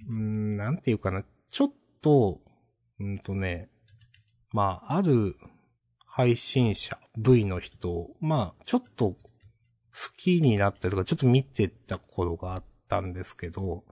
[0.08, 2.40] うーん、なんていうかな、ちょっと、
[2.98, 3.68] うんとね、
[4.52, 5.36] まあ、ある
[6.06, 9.16] 配信者、V の人、まあ、ちょっと好
[10.16, 13.84] きになったりとか、ちょっと見てた頃があったんですけど、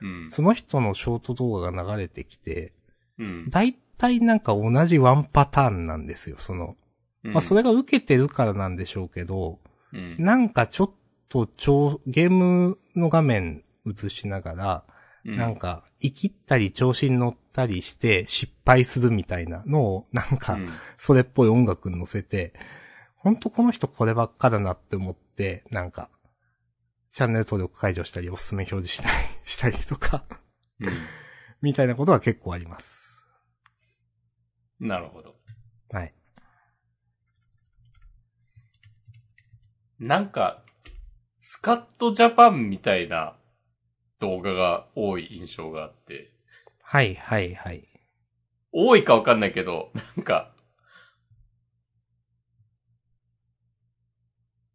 [0.00, 0.30] うん。
[0.30, 2.72] その人のショート動画が流れてきて、
[3.18, 3.50] うん。
[3.50, 6.76] だいたいなんか同じワンパターンなんですよ、その。
[7.22, 9.60] まあ、それが受けてるからなんでしょうけど、
[9.92, 10.16] うん。
[10.18, 10.90] なんかちょっ
[11.28, 14.94] と超、ゲームの画面映しながら、うん
[15.38, 22.52] なんか、生きったり調子に乗ったりして失敗するみたいなのを、なんか、うんそれっぽい音楽に乗せて、
[23.16, 26.10] ほんとこの人こればっかだなって思って、なんか、
[27.10, 30.24] チャンネル登録解除したり、おすすめ表示したり、したりとか、
[30.80, 30.84] う
[31.62, 33.03] みたいなことは結構あります。
[34.80, 34.88] ん。
[34.88, 35.36] なるほど。
[35.90, 36.14] はい。
[39.98, 40.62] なんか、
[41.40, 43.36] スカットジャパンみたいな
[44.20, 46.32] 動画が多い印象があって、
[46.82, 47.88] はい、はい、はい。
[48.72, 50.54] 多いかわかんないけど、なんか、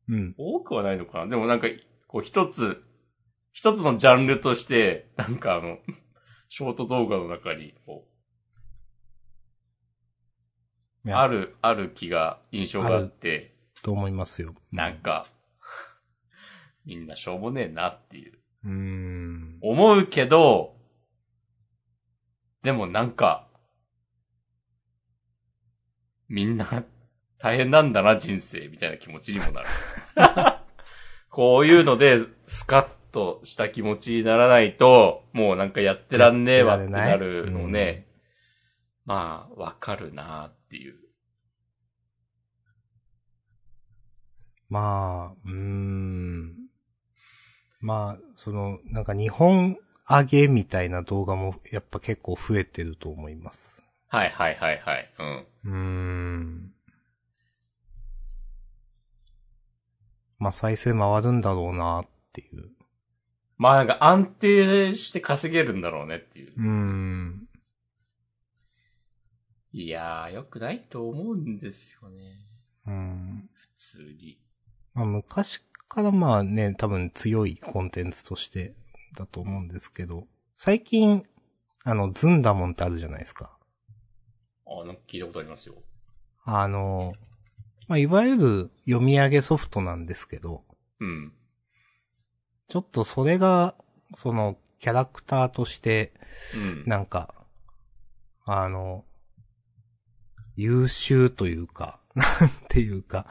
[0.07, 0.35] うん。
[0.38, 1.27] 多くはないのかな？
[1.27, 1.67] でもなんか、
[2.07, 2.83] こう一つ、
[3.53, 5.77] 一つのジャンルとして、なんかあの、
[6.49, 8.09] ショート動画の中に、こ
[11.07, 14.53] ある、ある気が、印象があって、と思いますよ。
[14.71, 15.27] なんか、
[16.85, 18.38] みんなしょうもねえなっていう。
[18.65, 19.57] うーん。
[19.62, 20.75] 思うけど、
[22.63, 23.47] でもなんか、
[26.27, 26.85] みんな
[27.39, 29.67] 大変なんだな人生みたいな気持ちにもなる。
[31.29, 38.07] こういうのでスカッとした気持ちにならないと、もうなんかやってらんねえわってなるのね。
[39.05, 40.99] まあ、わかるなっていう。
[44.69, 46.55] まあ、うーん。
[47.82, 49.77] まあ、その、なんか日本
[50.08, 53.82] 上げみたいな動画もやっぱ結構増えてると思います。
[54.10, 55.13] はいはいはいはい。
[55.17, 55.38] うん。
[55.38, 56.73] うーん。
[60.38, 62.69] まあ再生回るんだろうなっていう。
[63.58, 66.53] まあなんか安定して稼げるんだろうねっていう。
[66.55, 67.48] うーん。
[69.71, 72.47] いやー、良くないと思うんですよね。
[72.88, 73.49] うん。
[73.53, 74.39] 普通に。
[74.93, 78.73] まあ昔からまあね、多分強いコンテンツとして
[79.15, 81.23] だと思うんですけど、最近、
[81.84, 83.58] あの、ズンダモンってあるじゃないですか。
[84.65, 85.75] あ、なんか聞いたことありますよ。
[86.43, 87.13] あの、
[87.88, 90.63] まあ、いわゆる読み上げソフトなんですけど、
[90.99, 91.34] うん。
[92.67, 93.75] ちょっとそれが、
[94.15, 96.13] その、キャラクターとして、
[96.55, 96.86] うん。
[96.86, 97.34] なんか、
[98.45, 99.05] あの、
[100.62, 102.28] 優秀というか、なん
[102.67, 103.26] ていうか、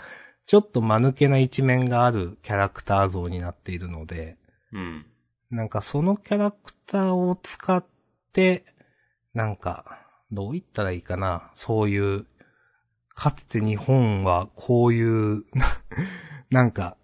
[0.45, 4.39] ちょっと間抜けな一面があるキャラクター像になっているので、
[4.73, 5.07] うん。
[5.51, 7.85] なんかそのキャラクターを使っ
[8.33, 8.65] て、
[9.35, 9.99] なんか、
[10.31, 12.27] どう言ったらいいかな、そういう、
[13.15, 15.45] かつて日本はこういう、
[16.51, 16.97] なんか、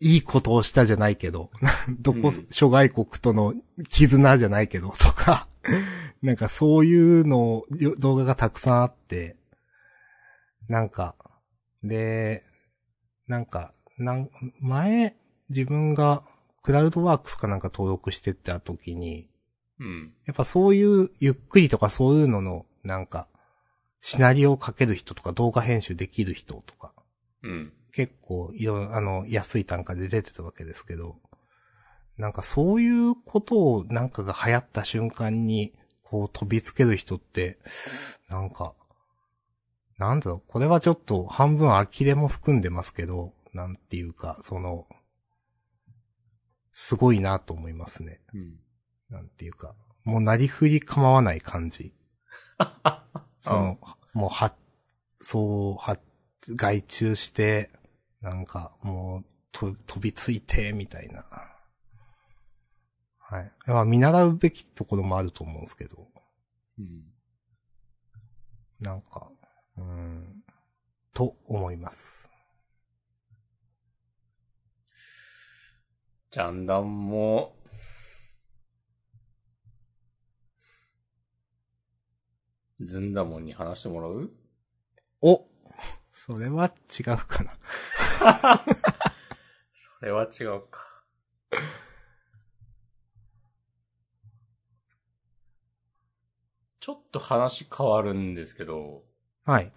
[0.00, 1.50] いいことをしたじゃないけど、
[2.00, 3.54] どこうん、諸外国との
[3.88, 5.48] 絆じゃないけど、とか、
[6.22, 9.36] なんかそういうの、よ動画がたくさんあって、
[10.70, 11.16] なんか、
[11.82, 12.44] で、
[13.26, 14.30] なんか、なん、
[14.60, 15.16] 前、
[15.48, 16.22] 自分が
[16.62, 19.28] クラウドワークスかなんか登録してった時に、
[19.80, 20.14] うん。
[20.26, 23.26] やっぱそういう、ゆっくりとかそういうのの、なんか、
[24.00, 26.92] シナリオを書ける人とか動画編集できる人とか、
[27.42, 27.72] うん。
[27.92, 31.16] 結構、いろ、あの、安い単価で出てたわけですけど、
[32.16, 37.58] なんかそういうことをなんかが流行った瞬間に、こう飛びつける人って、
[38.28, 38.74] なんか、
[40.00, 44.86] なんだろう、これはちょっと半分呆れも含んでますけど、なんていうか、その、
[46.72, 48.22] すごいなと思いますね。
[48.32, 48.54] うん。
[49.10, 51.92] なんていうか、もうなりふり構わない感じ。
[53.42, 53.78] その、
[54.14, 54.56] もうは、
[55.20, 55.98] そう、は、
[56.48, 57.70] 外注して、
[58.22, 61.26] なんか、もう、と、飛びついて、みたいな。
[63.18, 63.52] はい。
[63.66, 66.08] まあ、見習うべきところもあると思うんですけど、
[66.78, 67.04] うん。
[68.80, 69.30] なんか、
[69.80, 70.44] うーん、
[71.14, 72.30] と思います。
[76.30, 77.56] ジャンダンも、
[82.80, 84.30] ずんだもんに話してもらう？
[85.22, 85.46] お
[86.12, 87.58] それは違うかな。
[89.74, 91.02] それは違うか。
[96.78, 99.04] ちょっと話変わるんですけど、
[99.50, 99.72] はい。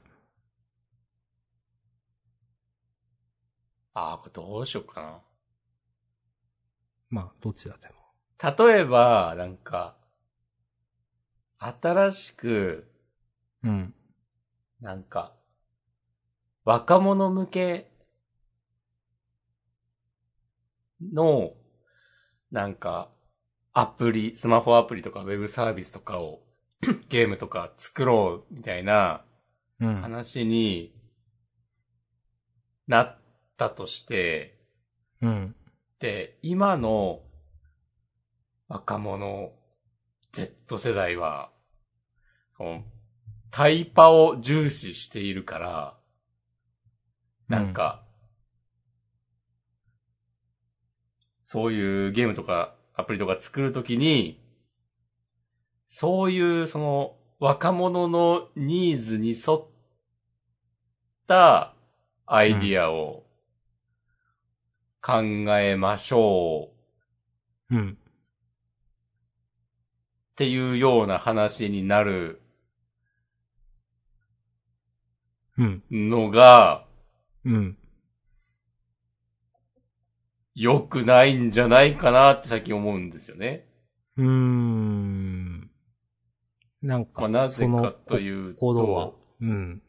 [3.95, 5.19] ああ、これどうしようかな。
[7.09, 7.95] まあ、どちらでも。
[8.67, 9.95] 例えば、なんか、
[11.57, 12.87] 新しく、
[13.63, 13.95] うん。
[14.79, 15.33] なんか、
[16.65, 17.89] 若者向け
[21.01, 21.53] の、
[22.51, 23.09] なんか、
[23.73, 26.43] アプリ、スマホアプリとかウェブサービスとかを、
[27.09, 29.32] ゲームとか作ろうみたいなうん。
[29.79, 30.93] 話に
[32.87, 33.17] なっ
[33.57, 34.59] たとして、
[35.21, 35.55] うん。
[35.99, 37.21] で、今の
[38.67, 39.53] 若者、
[40.31, 41.51] Z 世代は、
[43.51, 45.97] タイパを重視しているから、
[47.47, 48.03] なんか、
[51.45, 54.41] そういうゲームとかアプリとか作るときに、
[55.87, 59.65] そういうその若者のニーズに沿っ
[61.27, 61.73] た
[62.25, 63.25] アイディアを
[65.01, 65.21] 考
[65.59, 66.69] えましょ
[67.69, 67.97] ううん。
[67.97, 72.39] っていうような話になる
[75.57, 75.83] うん。
[75.91, 76.85] のが
[77.43, 77.77] うん。
[80.55, 83.67] 良くないんじゃないかなって最近思うんですよね。
[84.15, 85.22] うーん。
[86.83, 89.81] なんか、まあなぜかとういう心はと、、うん。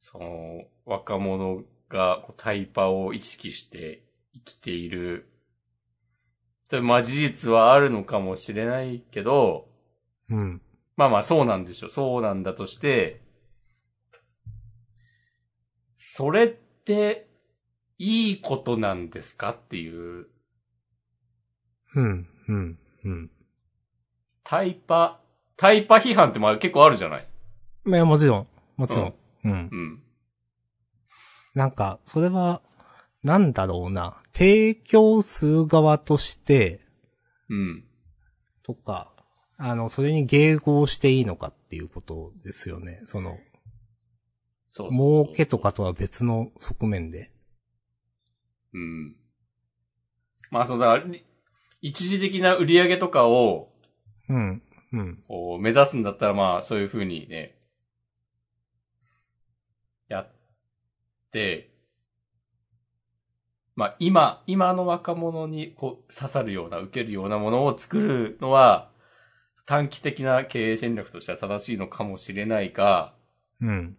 [0.00, 4.02] その若者がタイパを意識して
[4.34, 5.30] 生きている。
[6.68, 9.68] とまあ事実はあるのかもしれないけど、
[10.28, 10.60] うん。
[10.96, 11.90] まあまあそうなんでしょう。
[11.90, 13.20] そうなんだとして、
[15.98, 17.28] それって
[17.98, 20.26] いいことなんですかっていう、
[21.94, 22.28] うん。
[22.48, 22.78] うん。
[23.04, 23.30] うん。
[24.42, 25.20] タイパ、
[25.56, 27.26] タイパ批判ってまあ結構あるじゃない？
[27.86, 28.46] いや、もちろん。
[28.76, 29.14] もちろん。
[29.44, 29.52] うん。
[29.52, 30.02] うん。
[31.54, 32.60] なんか、それは、
[33.22, 34.22] なんだろうな。
[34.34, 36.80] 提供する側として、
[37.48, 37.84] うん。
[38.62, 39.12] とか、
[39.56, 43.00] あの、それに迎合していいのかっていうことですよね。
[43.06, 43.38] その、
[44.68, 47.30] そうそうそう儲けとかとは別の側面で。
[48.74, 49.16] うん。
[50.50, 51.24] まあそうだから、り
[51.80, 53.72] 一時的な売り上げとかを、
[54.28, 54.62] うん。
[54.92, 55.22] うん。
[55.28, 57.56] こう、目指すんだったらまあ、そういう風にね、
[60.08, 60.32] やっ
[61.32, 61.72] て、
[63.74, 68.90] まあ今、今の若者にこう刺さるような、受けるようなものを作るのは、
[69.66, 73.14] 短期的な経営戦略としては正しいのかもしれないが、
[73.60, 73.98] うん。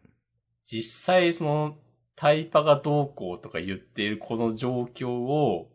[0.66, 1.78] 実際その
[2.16, 5.70] タイパがどうこうとか言っているこの状況を、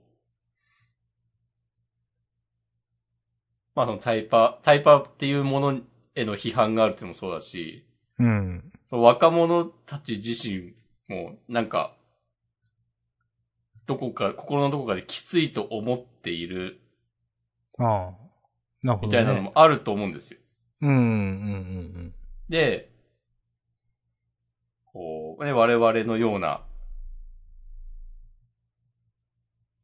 [3.74, 5.80] まあそのタイパ、タイパっていうもの
[6.14, 7.86] への批判があるってもそうだし、
[8.18, 8.72] うん。
[8.88, 10.74] その若者たち自身
[11.08, 11.96] もなんか、
[13.86, 16.80] どこか、心のどこかできついと思っている
[17.78, 18.12] ああ。
[18.82, 19.06] なるほど、ね。
[19.06, 20.40] みたいなのもあると思うんですよ。
[20.82, 22.14] うん、うん、うん、
[22.48, 22.92] で、
[24.92, 26.62] こう、ね、我々のような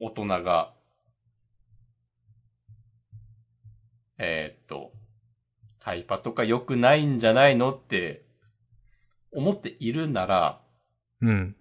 [0.00, 0.74] 大人が、
[4.18, 4.92] えーっと、
[5.78, 8.26] タイパとか良くないんじゃないのって
[9.32, 10.60] 思っているなら、
[11.20, 11.56] うん。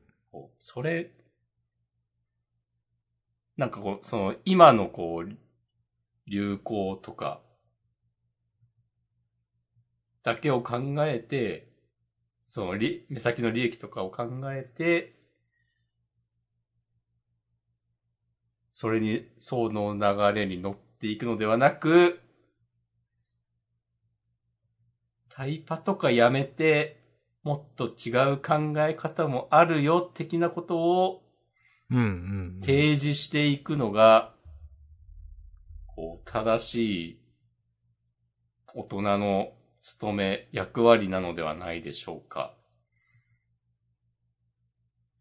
[0.59, 1.11] それ、
[3.55, 5.37] なんかこう、その今のこう、
[6.29, 7.41] 流行とか、
[10.23, 11.71] だけを考えて、
[12.49, 15.15] その利、目先の利益とかを考えて、
[18.73, 22.19] それに、その流れに乗っていくのではなく、
[25.37, 26.99] タイパとかやめて、
[27.43, 31.21] もっと違う考え方もあるよ、的なことを
[31.91, 32.01] うん、う
[32.57, 32.59] ん。
[32.59, 34.33] 提示していくのが、
[35.85, 36.75] こう、正し
[37.11, 37.21] い
[38.73, 42.55] 大人の務め、役割なのではないでしょうか。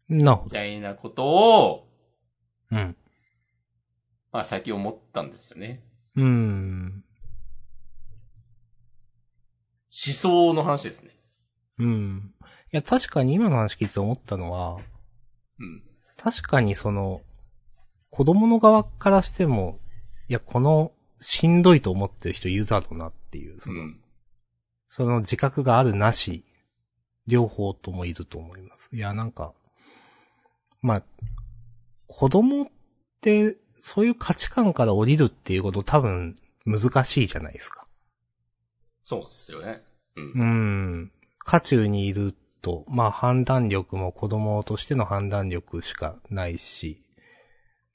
[0.09, 0.49] みなるほど。
[0.49, 1.87] たいなことを、
[2.71, 2.95] うん。
[4.31, 5.83] まあ最近思ったんですよね。
[6.15, 7.03] うん。
[10.05, 11.11] 思想の話ですね。
[11.79, 12.33] うん。
[12.71, 14.77] いや、確かに今の話聞いて思ったのは、
[15.59, 15.83] うん。
[16.17, 17.21] 確かにその、
[18.11, 19.79] 子供の側からしても、
[20.29, 23.99] いや、この、しんどいと思ってる人いるだろうなっていう、その、うん。
[24.89, 26.45] その自覚があるなし、
[27.25, 28.89] 両方ともいると思います。
[28.93, 29.53] いや、なんか、
[30.81, 31.03] まあ、
[32.07, 32.67] 子供っ
[33.21, 36.35] て、そういう価値観から降りるっていうこと多分
[36.65, 37.86] 難しいじゃないですか。
[39.09, 39.83] そうですよね。
[40.17, 40.31] うん。
[40.33, 40.43] う
[41.03, 41.11] ん。
[41.39, 47.05] 渦中にいると、まあ判断力も子供としての判断力しかないし、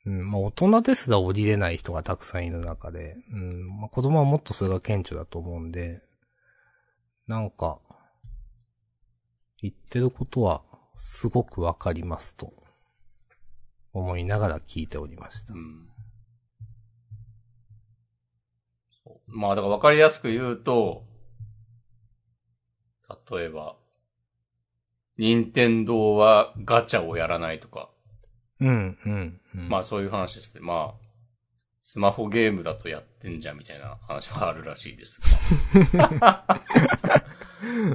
[0.07, 6.01] うん、まあ大人ですら降りれない人がたくさんいる中で、うん、まあ子供はもっとそれが顕著だと思うんで、
[7.27, 7.79] なんか、
[9.61, 10.63] 言ってることは
[10.97, 12.55] すごくわかりますと、
[13.93, 15.59] 思いながら聞いておりましたう。
[15.59, 15.92] ん。
[19.33, 21.05] まあ、だから分かりやすく言うと、
[23.31, 23.77] 例えば、
[25.19, 27.91] 任天堂はガチャをやらないとか、
[28.61, 29.69] うん、うん、うん。
[29.69, 30.61] まあそういう話ですね。
[30.61, 31.03] まあ、
[31.83, 35.21] スマホゲームだとやってんじゃんみたいな話はあるらしいです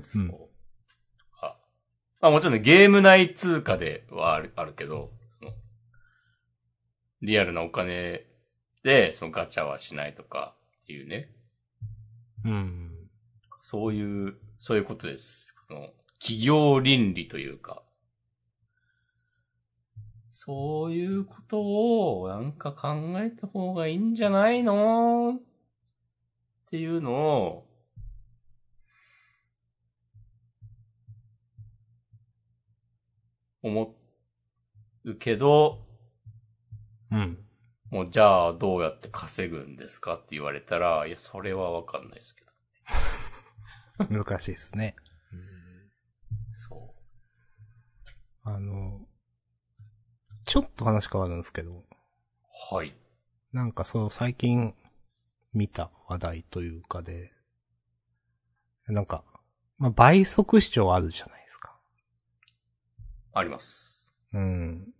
[0.05, 0.49] そう。
[1.41, 1.57] あ
[2.19, 5.11] まあもちろんね、ゲーム内通貨ではあるあるけど、
[7.21, 8.25] リアルなお金
[8.83, 10.56] でそのガチャはしないとか
[10.87, 11.27] っていうね。
[12.45, 13.09] うん。
[13.61, 15.53] そういう、そういうことです。
[15.67, 17.83] その企業倫理というか。
[20.31, 25.33] そういうことをなんか考えた方がいいんじゃないの？
[25.35, 25.41] っ
[26.69, 27.67] ていうのを、
[33.61, 33.95] 思
[35.03, 35.85] うけど、
[37.11, 37.46] うん。
[37.89, 42.47] もうじゃあどうやって稼ぐんですかって言われたら、いや、それはわかんないですけど。
[44.23, 44.95] 難しいですね。
[46.69, 46.93] そ
[48.43, 48.99] あの、
[50.43, 52.75] ちょっと話変わるんですけど、う。
[52.75, 52.93] はい。
[53.53, 54.73] なんかそう最近
[55.53, 57.31] 見た話題というかで、
[58.87, 59.23] なんか、
[59.77, 61.77] まあ、倍速視聴あるじゃないですか。
[63.33, 64.13] あります。
[64.33, 64.87] うん。
[64.89, 64.93] い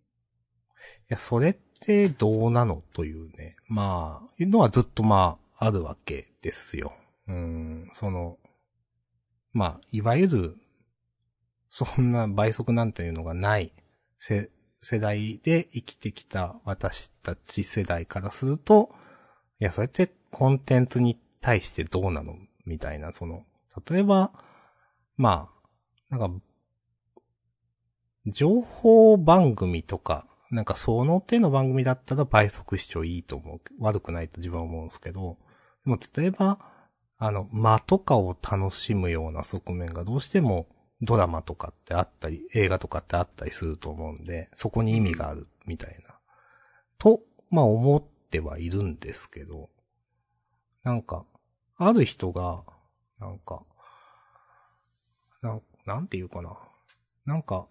[1.10, 3.56] や、それってどうなのというね。
[3.68, 6.94] まあ、いうのはずっとまあ、あるわけですよ。
[7.28, 8.38] うん、その、
[9.54, 10.58] まあ、いわゆる、
[11.70, 13.72] そんな倍速なんていうのがない
[14.20, 14.50] 世
[14.82, 18.90] 世代で生きてきた私たち世代からすると、
[19.60, 23.44] いや、それってコンテンツに対してどうなのみたいな、その、
[23.90, 24.32] 例えば、
[25.18, 25.50] ま
[26.10, 26.46] あ、なんか、
[28.28, 33.62] 情報番組とか、なんかその手の番組だったら倍速視聴いいと思う。
[33.80, 35.38] 悪くないと自分は思うんですけど、
[35.86, 36.60] でも例えば、
[37.18, 40.68] あの、間とかを楽しむような側面がどうしても
[41.02, 46.16] ドラマとかってあったり、映画とかってあったりすると思うんで、そこに意味があるみたいな。
[46.98, 49.70] と、まあ思ってはいるんですけど、
[50.84, 51.26] なんか、
[51.78, 52.64] ある人が、
[53.20, 53.64] なんか、
[55.42, 56.58] なん、なんていうかな。
[57.26, 57.68] なんか、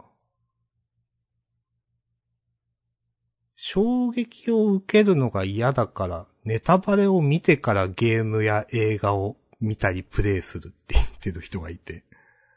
[3.68, 12.04] 衝撃を受けるのが嫌だから、ネタバレを見てからゲームや映画を見たりプレイするって言ってる人がいて。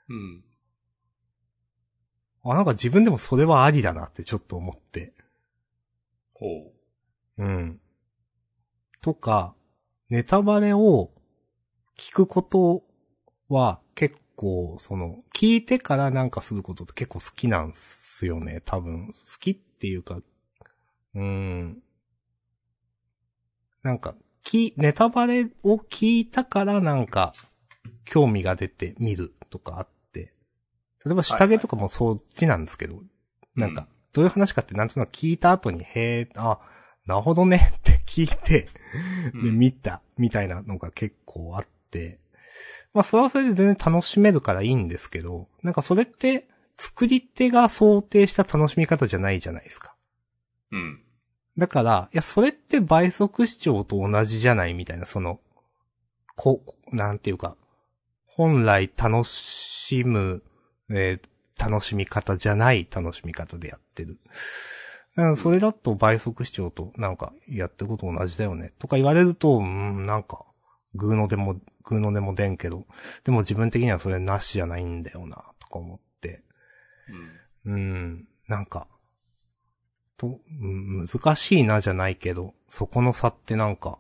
[0.07, 0.43] うん。
[2.43, 5.14] あ、なんか自分でもそれはありだなってちょっと思って。
[6.36, 7.43] ほう。
[7.43, 7.82] うん。
[9.01, 9.55] とか、
[10.12, 11.10] ネタバレを
[11.97, 12.84] 聞くこと
[13.47, 19.07] は結構、その、聞いてからなんかすることって結構好きなんすよね、多分。
[19.07, 20.22] 好きっていうか、
[21.16, 21.84] うーん。
[23.84, 27.34] なんか、き、ネタバレを聞いたからなんか、
[28.05, 30.34] 興味が出て見るとかあって。
[31.05, 33.01] 例えば下着とかもそっちなんですけど、
[33.55, 36.60] なんか、どういう話かってなんとなく聞いた後に、へえ、あ、
[37.05, 38.68] なるほどねって聞いて、
[39.34, 42.20] うんで、見た、みたいなのが結構あって、
[42.93, 46.47] まあ、それはそれで全然楽しめるからいいんですけど、なんかそれって、
[46.78, 49.95] 作り手が想定した楽しみ方じゃないじゃないですか。
[50.72, 51.01] うん。
[51.57, 55.39] だから、いや、それって倍速視聴と同じじゃないみたいな、その、
[56.36, 57.55] こ、こなんていうか、
[58.26, 60.43] 本来楽しむ、
[60.89, 64.17] えー楽しみ方じゃない楽しみ方でやってる。
[65.36, 68.72] それだと倍速視聴となんかやってること同じだよね。
[68.80, 70.45] とか言われると、うん、なんか、
[70.95, 72.86] グーのでも、グーのでも出んけど、
[73.26, 76.41] でも自分的にはそれなしじゃないんだよな、とか思って。
[77.65, 77.74] うん。
[77.74, 78.88] うん、なんか、
[80.20, 83.97] と、うん難しいなじゃないけど、そこの差ってなんか、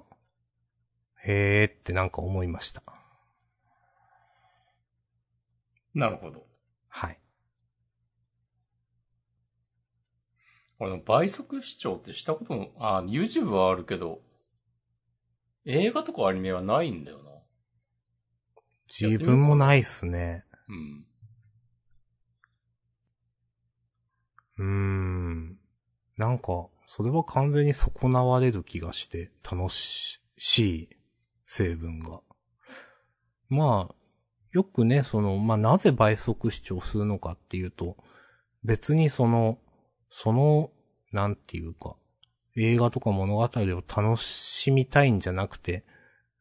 [1.23, 2.83] へーってなんか思いました。
[5.95, 6.45] なるほど。
[6.89, 7.19] はい。
[10.79, 14.21] 俺でも倍速視聴ってしたことも、あ、YouTube はあるけど、
[15.65, 17.29] 映画とかアニメはないんだよな。
[18.87, 20.45] 自分もないっすね。
[20.67, 21.05] うん。
[24.57, 25.58] うーん。
[26.19, 30.19] なんか、それは完全に損なわれる気がして、楽し
[30.59, 30.89] い
[31.45, 32.19] 成分が。
[33.47, 33.95] まあ、
[34.51, 37.95] よくね、その、まあ、なぜ倍速視聴するのかっていうと、
[38.65, 39.59] 別にその、
[40.09, 40.71] その、
[41.13, 41.95] なんていうか、
[42.57, 45.85] 映画とか物語を楽しみたいんじゃなくて、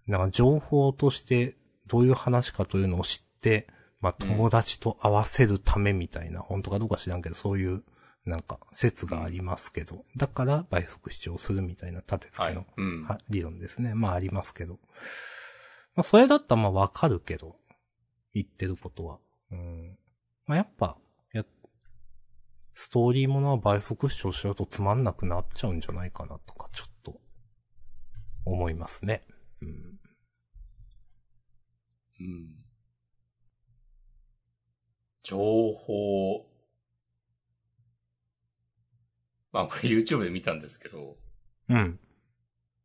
[0.08, 1.56] なんか情報として
[1.86, 3.68] どういう話かというのを知って、
[4.00, 7.84] まあ友達と合わせるためみたいな、本当かどうか知らんけど、そういう、
[8.28, 12.66] なんか説がありますけど、だから倍速視聴するみたいな立て付はいけの。
[12.76, 13.04] うん。
[13.04, 13.94] は理論ですね。
[13.94, 14.78] まあありますけど。
[15.94, 17.56] まあそれだったらまあわかるけど、
[18.34, 19.18] 言ってることは。
[19.50, 19.98] うん。
[20.46, 20.98] まあやっぱ、
[21.32, 21.50] や、好
[22.74, 27.20] ストーリーものは倍速視聴しちゃうとつまんなくなっちゃうんじゃないかなとか、ちょっと、
[28.44, 29.24] 思いますね。
[29.60, 29.98] うん。
[32.20, 32.68] うん。
[35.22, 36.47] 情報。
[39.52, 41.16] まあ、これ YouTube で見たんですけど、
[41.68, 41.98] うん。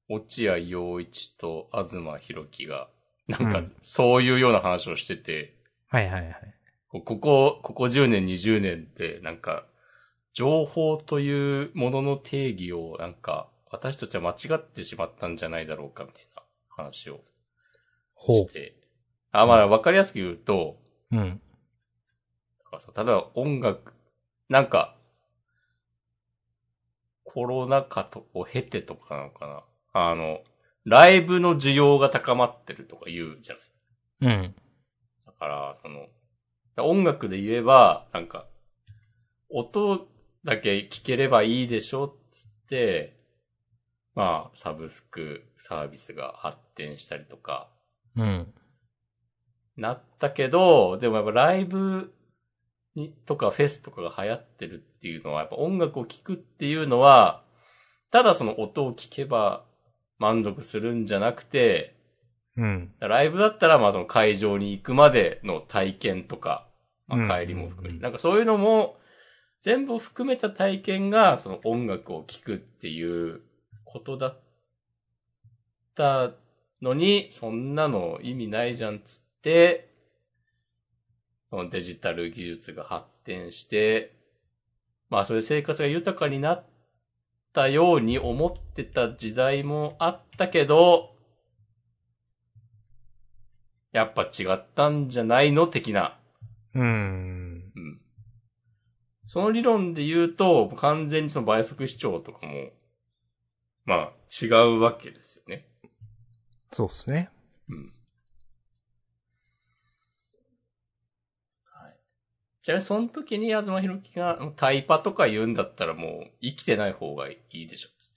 [0.09, 2.89] 落合陽一と東博樹が、
[3.27, 5.55] なんかうん、そういうような話をしてて、
[5.87, 6.55] はいはいはい。
[6.89, 9.65] こここ、ここ10年、20年で、なんか、
[10.33, 17.21] 情報というものの定義を、なんか、私たちは間違ってしまったんじゃないだろうか、みたいな話を
[18.13, 18.75] ほして。
[19.31, 20.77] あ、まあ、わかりやすく言うと、
[21.11, 21.17] う。
[21.17, 21.41] うん。
[22.93, 23.93] ただ音楽、
[24.49, 24.95] なんか、
[27.33, 29.63] コロナ禍とを経てとかなのかな。
[29.93, 30.41] あの、
[30.85, 33.55] ライブの需要が高まってるとか言うじゃ
[34.21, 34.35] ない。
[34.35, 34.55] うん。
[35.25, 36.07] だから、その、
[36.77, 38.47] 音楽で言えば、なんか、
[39.49, 40.07] 音
[40.43, 43.17] だけ聴ければいいでしょっつって、
[44.15, 47.69] まあ、サブスクサービスが発展したりとか、
[48.15, 48.53] うん。
[49.75, 52.13] なったけど、でもやっぱライブ
[52.95, 57.43] に、とかフェスとかが流行ってるっていうのは、やっぱ音楽を聴くっていうのは、
[58.11, 59.65] ただその音を聴けば
[60.19, 61.95] 満足するんじゃなくて、
[62.55, 62.91] うん。
[62.99, 66.67] ライブだったらまあその会場に行くまでの体験とか、
[67.07, 68.97] まうんあ帰りも含めて、うんなんかそういうのも、
[69.61, 73.41] 全部含めた体験がその音楽を聴くっていう
[73.85, 74.39] ことだっ
[75.95, 76.31] た
[76.81, 79.92] のに、そんなの意味ないじゃんっつって、
[81.69, 84.15] デジタル技術が発展して、
[85.09, 86.65] まあそういう生活が豊かになっ
[87.53, 91.13] たように思ってた時代もあったけど、
[93.91, 96.17] やっぱ違ったんじゃないの的な。
[96.73, 97.71] うん。
[97.75, 98.01] うん。
[99.27, 102.71] その理論で言うと、完全にその倍速視聴とかも、
[103.85, 105.67] まあ違うわけですよね。
[106.71, 107.29] そうですね。
[107.69, 107.93] うん。
[111.65, 111.95] はい。
[112.63, 118.09] ちなみにその時に東博樹がタイパとか言うんだったらもう生きてない方がいいでしょ、つっ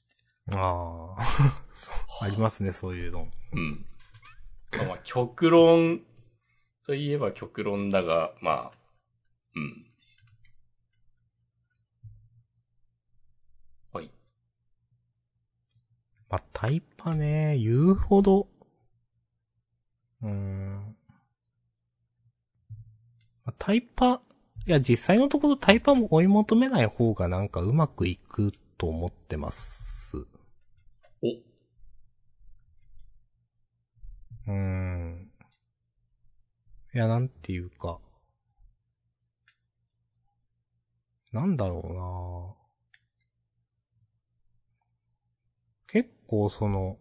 [0.54, 0.56] て。
[0.56, 2.24] ああ。
[2.24, 3.26] ありますね、そういうの。
[3.52, 3.84] うん。
[4.70, 6.00] まあまあ、極論
[6.86, 8.72] といえば極論だが、まあ、
[9.56, 9.86] うん。
[13.92, 14.10] はい。
[16.28, 18.46] まあ、タイパね、言うほど、
[20.22, 20.96] うーん。
[23.44, 24.22] まあタイパ、
[24.66, 30.26] いや、実際のところタイパも追い求めない方がなんかうまくいくと思ってます。
[31.22, 35.30] お、うーん。
[36.94, 38.00] いや、なんていうか。
[41.32, 42.56] なんだろうな
[45.88, 46.96] 結構その、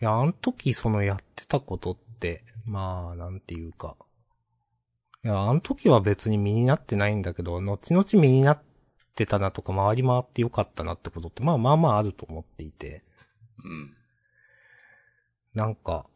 [0.00, 3.96] いや、あの時そのやってたことって、まあ、なんていうか。
[5.24, 8.62] いや、あの時は別に身になってないんだけど、後々身になっ
[9.14, 13.02] てたなとか、回り回ってよかったなってことって、まあまあまああると思っていて。
[13.64, 13.94] うん。
[15.54, 16.06] なんか、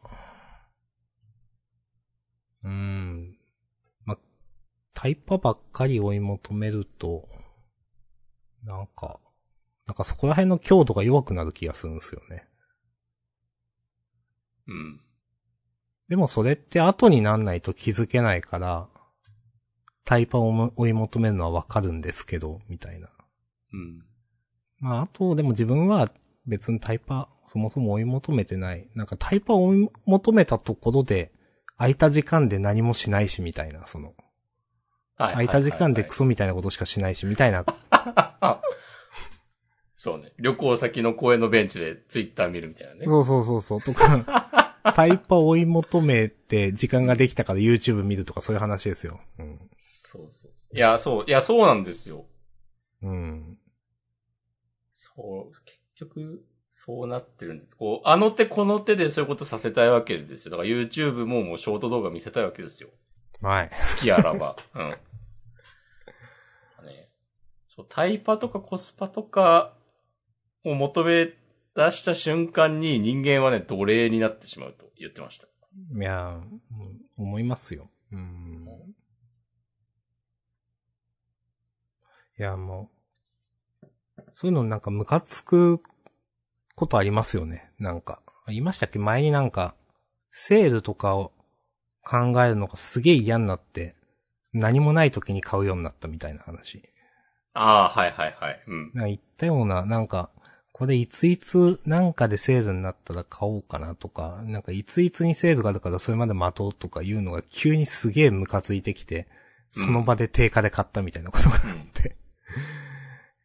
[2.63, 3.37] うーん。
[4.05, 4.17] ま、
[4.93, 7.29] タイパばっかり追い求めると、
[8.63, 9.19] なんか、
[9.87, 12.47] なんかそこら辺の強度が弱くなる気がするんですよね。
[14.67, 15.01] うん。
[16.09, 18.87] でもそれって後になんないと気づけないから、
[20.05, 23.09] タイパをも追い求めるのはわかるんですけど、みたいな。
[23.73, 24.03] うん。
[24.79, 26.09] まあ、あと、でも自分は
[26.45, 28.87] 別にタイパ、そもそも追い求めてない。
[28.93, 31.31] なんかタイパを追い求めたところで、
[31.77, 34.13] 空いた時間で何もしないし、みたいな、その、
[35.17, 37.65] はい空いた時間ではいクソみたいなことしかしないし、みたいな。
[39.97, 40.33] そうね。
[40.37, 43.05] 旅行先の公園のベンチでツイッター見るみたいなね。
[43.07, 49.19] そうそうそうそう、とか、 タイパを追い求めて時間ができたから YouTube 見るとかそういう話ですよ。
[49.39, 49.59] うん。
[50.15, 50.77] そうそうそう。
[50.77, 52.25] いや、そう、いや、そうなんですよ。
[53.03, 53.57] うん。
[54.93, 57.75] そう、結局、そうなってるんです。
[57.75, 60.51] こう、あの手この手でそういうことさせたいわけですよ。
[60.51, 62.89] だから YouTube ももうショート動画見せたいわけですよ。
[63.41, 63.69] はい。
[63.69, 64.55] 好きあらば。
[64.75, 64.89] うん。
[66.85, 67.09] ね、
[67.67, 69.73] そう、タイパとかコスパとか
[70.63, 71.25] を求め
[71.75, 75.47] 出した瞬間に人間はね、奴隷になってしまうと言ってました。
[75.47, 76.61] いや、うん
[77.17, 77.89] 思いますよ。
[78.11, 78.65] うん。
[82.37, 82.89] いや、も
[83.83, 83.87] う、
[84.31, 85.81] そういうのなんかムカつく
[86.75, 87.71] ことありますよね。
[87.79, 88.21] なんか。
[88.47, 88.99] 言いましたっけ？
[88.99, 89.75] 前になんか、
[90.31, 91.31] セールとかを
[92.03, 93.95] 考えるのがすげえ嫌になって、
[94.53, 96.83] 何もない時に買うようになったみたいな話。
[97.53, 98.63] ああ、はいはいはい。
[98.67, 98.91] うん。
[98.93, 100.29] なんか言ったような、なんか、
[100.73, 109.29] これいついつなんかでセールになったら買おうかなとか、なんかいついつにセールがあるからそれまで待とうとかいうのが急にすげえムカついてきて、
[109.71, 111.61] その場で定価で買ったみたいなことがあっ
[111.93, 112.17] て。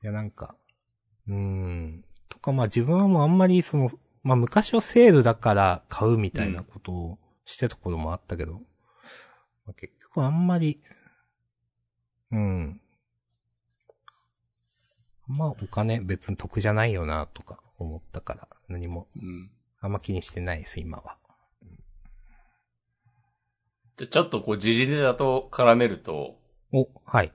[0.02, 0.54] いやなんか、
[1.28, 2.04] うーん。
[2.28, 3.90] とかまあ自分はもうあんまりその、
[4.22, 8.60] まあ昔はセールだから買うみたいなことをしてたこともあったけど、ま
[9.70, 10.80] あ、結局あんまり、
[12.32, 12.80] うん。
[15.26, 19.50] まあお金別に得じゃないよなとか思ったから何もうん。
[19.80, 21.16] あんま気にしてないです今は。
[23.96, 26.38] で、ちょっとこう、時事ネタと絡めると、
[26.72, 27.32] お、はい。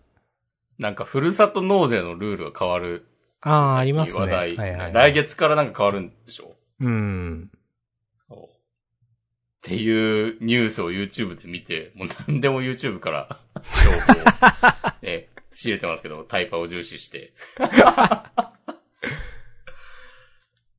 [0.80, 3.06] なんか、ふるさと納税のルールが変わる。
[3.42, 4.20] ああ、ありますね。
[4.22, 4.58] 話題。
[4.58, 6.56] はいはいはい来月からなんか変わるんでしょ？
[6.82, 7.52] うん。
[8.30, 13.40] っていうニュースを YouTube で見て、もう何でも YouTube から
[13.84, 14.26] 情報を、
[15.02, 17.34] ね、仕入れてますけど、タイパを重視して。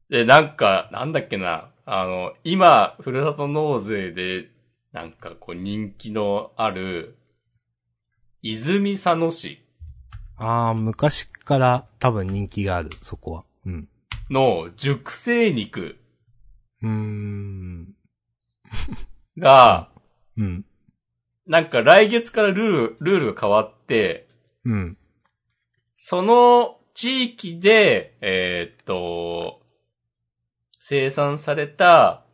[0.09, 4.49] で、なんか、なんだっけな、あの、今、ふるさと納税で、
[4.93, 7.17] なんかこう人気のある、
[8.43, 9.61] 泉佐野市
[10.39, 13.45] ああ、昔から多分人気がある、そこは。
[13.65, 13.89] うん。
[14.31, 15.97] の熟成肉
[16.83, 17.95] うーん。
[19.39, 19.91] が、
[20.37, 20.65] うん。
[21.47, 24.29] なんか来月からルール、ルールが変わって、
[24.65, 24.99] うん。
[25.95, 29.63] その地域で、えーっと、
[30.81, 32.25] 生産された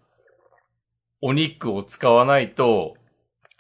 [1.20, 2.96] お肉を使わないと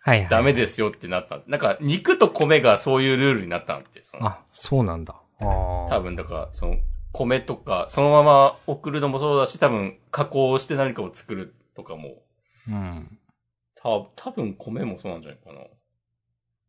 [0.04, 0.28] はいはい。
[0.28, 1.40] ダメですよってなった。
[1.46, 4.02] なんか肉と米がそういうルールになったんって。
[4.02, 5.14] そのあ、そうなんだ。
[5.40, 5.88] ああ。
[5.88, 6.00] 多。
[6.00, 6.76] 分だから、その
[7.12, 12.22] 米とか、そのまま送るのもそうだし、多分加工して何かを作るとかも、
[12.68, 13.18] うん。
[13.76, 15.60] た多分米もそうなんじゃないかな。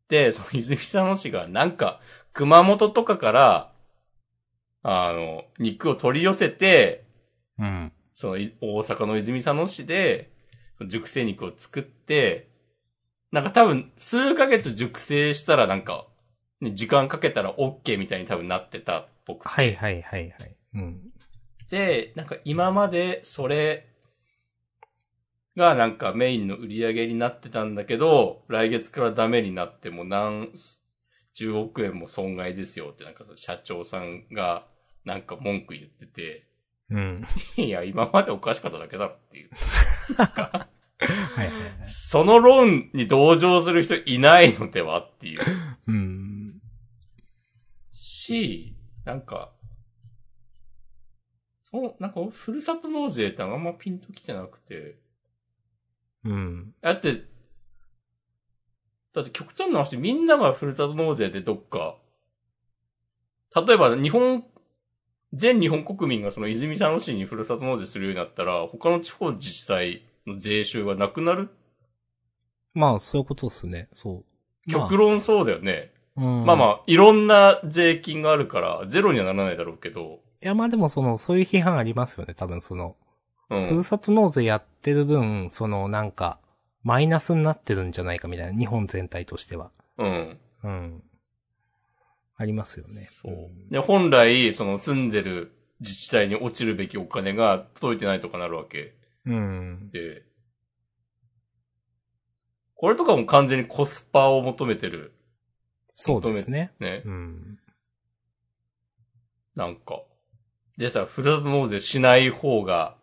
[0.09, 2.01] で、その泉佐野市がなんか、
[2.33, 3.73] 熊本とかから、
[4.83, 7.05] あの、肉を取り寄せて、
[7.57, 7.91] うん。
[8.13, 10.31] そのい大阪の泉佐野市で、
[10.87, 12.52] 熟成肉を作って、
[13.33, 16.05] なんか多分数ヶ月熟成したらなんか、
[16.61, 19.49] ね、時間かけたら OK みたいに多分なってたっぽくて。
[19.49, 20.55] はいはいはいはい。
[20.75, 21.01] うん。
[21.71, 23.87] で、なんか今までそれ
[25.57, 30.51] がなんかメインの売り上げになってたんだけど、来月からダメになっても何、
[31.35, 34.67] 10億円も損害ですよってなんか社長さんが
[35.05, 36.45] なんか文句言ってて、
[36.91, 37.25] うん。
[37.57, 39.49] いや、今までおかしかっただけだろっていう。
[41.05, 41.73] はいはいはい。
[41.87, 45.39] その論に同情する人いないのではっていう。
[45.87, 46.61] うん。
[47.91, 48.75] し、
[49.05, 49.51] なんか、
[51.63, 54.97] そう、なんか、ふるさと納税ってあんまピンときてなくて。
[56.23, 56.73] うん。
[56.81, 57.23] だって、
[59.13, 61.97] だって極端な話、みんながふるさと納税でどっか、
[63.55, 64.45] 例えば日本、
[65.33, 71.49] 全日本国民がその泉佐野市にふるさと納税するようになったら、他の地方自治体の税収がなくなる？
[72.73, 73.89] まあ、そういうことですね。
[73.93, 74.23] そ
[74.67, 74.71] う。
[74.71, 75.91] まあ極論そうだよね。
[76.15, 76.45] うん。
[76.45, 82.33] まあまあ、いろんな税金があるから、ゼロにはならないだろうけど、いやまあでもその、そういう批判ありますよね。
[82.33, 82.95] 多分その、
[83.49, 83.83] うんふる。
[83.83, 86.39] さと納税やってる分、そのなんか、
[86.83, 89.71] マイナスになってるんじゃないかみたいな、日本全体としては。
[89.97, 90.37] うん。
[90.63, 91.03] うん。
[92.35, 92.93] ありますよね。
[92.93, 93.69] そうん。
[93.69, 98.95] で、本来、その住んでる自治体に落ちるべきお金が届いてないとかなるわけ
[99.25, 99.89] うん。
[99.91, 100.23] で、
[102.75, 105.13] これとかも完全にコスパを求めてる。
[105.93, 106.73] そうですね。
[106.79, 107.01] ね。
[107.05, 107.59] うん。
[109.55, 110.01] なんか。
[110.77, 112.97] でさ、ふるさと納税しない方が、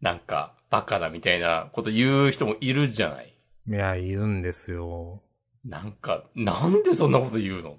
[0.00, 3.34] なんか、バカだみたいなこと言う人もいるじゃない。
[3.68, 5.22] いや、いるんですよ。
[5.64, 7.78] なんか、なんでそんなこと言うの？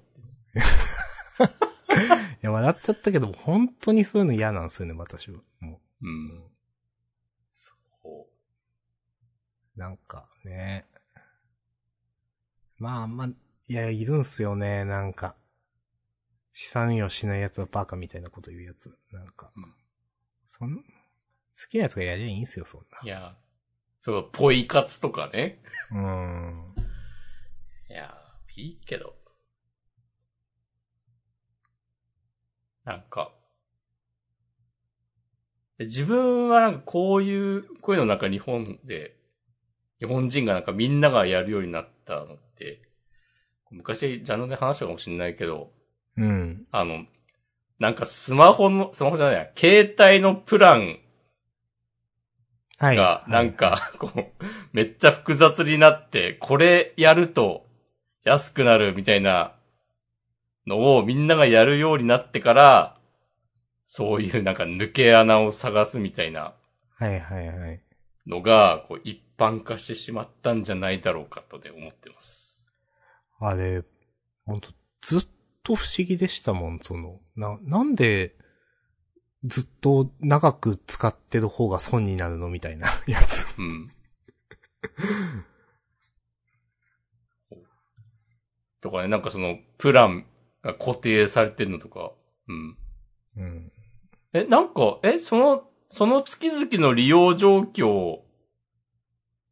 [2.42, 5.40] いや、笑っちゃったけど、本当にそういうの嫌なんですよね、私は。
[5.60, 6.28] もうん。
[6.38, 6.42] う。
[7.52, 7.74] そ
[8.04, 8.26] う
[9.76, 10.86] なんかね。
[12.78, 13.28] まあまあ、
[13.68, 15.34] いや、いるんすよね、なんか。
[16.52, 18.96] 資産用しないやつはバカみたいなこと言うやつ。
[19.10, 19.50] なんか。
[19.56, 19.74] うん
[20.56, 20.82] そん、好
[21.68, 23.36] きなやつがやりゃいいんすよ、そんいや、
[24.02, 25.60] そう、ポイ活とかね。
[25.90, 26.00] な。
[26.00, 26.74] うーん。
[27.90, 28.14] いや、
[28.54, 29.16] いいけど。
[32.84, 33.32] なんか、
[35.80, 39.16] 自分はなんかこういう、こういうのなんか日本で、
[40.04, 42.82] 日本人がなんかみんながやるようになったのって、
[43.70, 45.72] 昔ジャンルで話したかもしれないけど、
[46.18, 46.66] うん。
[46.70, 47.04] あの、
[47.78, 50.98] なんかスマホの、スマホじゃないや、携帯のプラン
[52.78, 52.96] はい。
[52.96, 57.66] が、なんか、こう、めっちゃ複雑になって、これやると
[58.24, 59.54] 安くなるみたいな
[60.66, 62.96] のをみんながやるようになってから、
[63.86, 66.54] そういうなんか抜け穴を探すみたいな
[66.96, 67.80] はいはいはい。
[68.26, 72.70] のが、こう一般化してしまったんじゃないだろうかとね、思ってます。
[73.40, 73.82] あれ、
[74.46, 74.70] ほんと、
[75.02, 75.26] ずっ
[75.62, 78.36] と不思議でしたもん、その、な、なんで、
[79.42, 83.58] ずっと長く使ってる方が損になるのみたいな やつ。
[83.58, 83.90] うん。
[88.80, 90.26] とかね、なんかその、プラン
[90.62, 92.12] が固定されてるのとか、
[92.48, 92.76] うん。
[93.36, 93.72] うん。
[94.32, 98.20] え、なんか、え、その、その月々の利用状況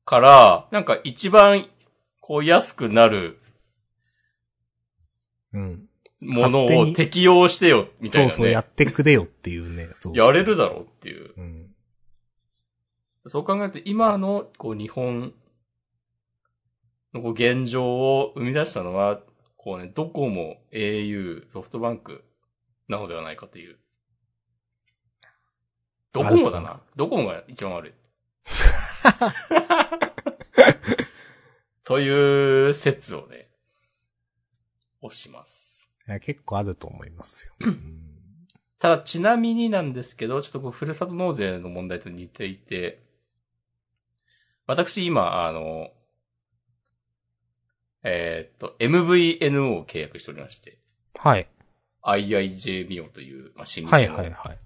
[0.04, 1.68] から、なんか一番、
[2.20, 3.38] こう安くなる
[5.52, 5.88] うん。
[6.20, 8.30] ものを適用してよ、みたいなね。
[8.30, 9.90] そうそう、やってくれよっていうね。
[9.94, 11.34] そうやれるだろうっていう。
[11.36, 11.74] うん。
[13.26, 15.34] そう考えると、今の、こう、日本
[17.12, 19.20] のこう現状を生み出したのは、
[19.56, 22.24] こうね、ドコモ、au、ソフトバンク
[22.88, 23.78] なのではないかという。
[26.12, 26.80] ドコモだな。
[26.96, 27.92] ドコモが一番悪い。
[31.84, 33.48] という説をね、
[35.00, 35.88] 押します。
[36.08, 37.52] いや結構あると思いますよ。
[37.60, 38.08] う ん
[38.78, 43.04] ただ、ちなみになんですけど、ちょっとこう、ふるさと納税の問題と似ていて、
[44.66, 45.92] 私今、あの、
[48.02, 50.80] えーっと、MVNO を契約しておりまして、
[51.14, 51.48] はい。
[52.02, 54.58] IIJ ビオという、まあ、新はいのはいはい。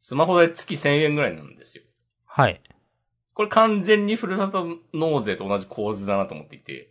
[0.00, 1.84] スマホで月1000円ぐらいなんですよ。
[2.24, 2.60] はい。
[3.34, 6.90] これ完全にふるさと納税と同じ構図だなと思っていて、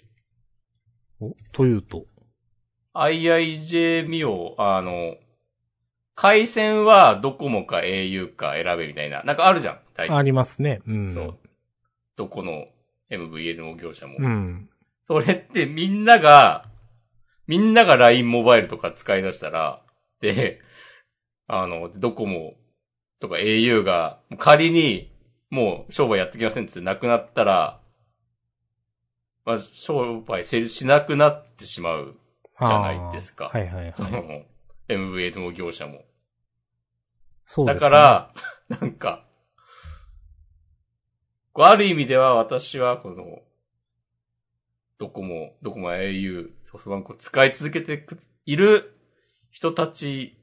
[1.20, 2.06] お、というと
[2.94, 5.16] ？IIJ ミオ、あの、
[6.16, 9.80] 回線はドコモか au か選べみたいな、なんかあるじゃん。
[9.94, 10.82] 大体ありますね。
[10.86, 11.14] うん。
[11.14, 11.40] そう。
[12.16, 12.68] どこの
[13.10, 14.18] MVNO 業者も。
[14.20, 14.70] うん。
[15.08, 16.66] それってみんなが、
[17.48, 19.82] みんなが LINE モバイルとか使い出したら、
[20.20, 20.60] で、
[21.48, 22.56] あの、ドコモ
[23.20, 25.12] とか au が仮に
[25.50, 27.82] もう商売やってきませんってなくなったら、
[29.46, 32.16] まあ、商売成立しなくなってしまう。
[32.66, 34.12] じゃないですかあーはいはいそはい。
[34.12, 34.44] の、
[34.90, 36.04] MVNO 業者も。
[37.46, 37.80] そうですね。
[37.80, 38.34] だから、
[38.82, 39.26] なんか、
[41.54, 43.42] こうある意味では私はこの、
[44.98, 48.06] ドコモ、ドコモ au、ソフトバンクを使い続けて
[48.46, 48.94] いる
[49.50, 50.38] 人たち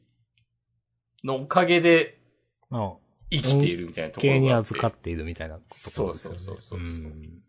[1.23, 2.19] のおかげで
[2.71, 2.93] まあ、
[3.31, 4.69] 生きているみたいなところがあって。
[4.69, 6.39] 預かっているみたいなところですよね。
[6.39, 7.43] そうそうそうそうそうん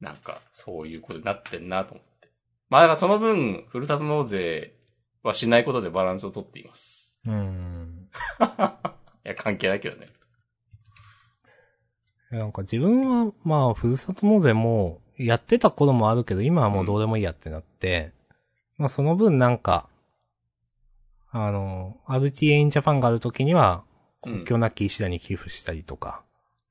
[0.00, 2.28] なんか、そういうことになってんなと思って。
[2.68, 4.74] まあだからその分、ふるさと納税
[5.22, 7.20] はしないことでバランスをとっています。
[7.24, 8.08] うん。
[9.24, 10.08] いや、関係ないけどね。
[12.32, 18.12] なんか自分は、まあ、ふるさと納税も、やってた頃もあるけど、今はもうどうでもいいやってなって、
[18.78, 19.88] まあその分なんか、
[21.32, 23.92] あの、RTA in Japan がある時には、うん
[24.24, 26.22] 国境なき医師団に寄付したりとか、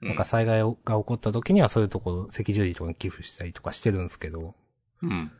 [0.01, 4.55] うなんか災害が起こった時にはそういうところ、赤十字とかに寄付したりとかしてるんですけど、
[5.01, 5.31] うん。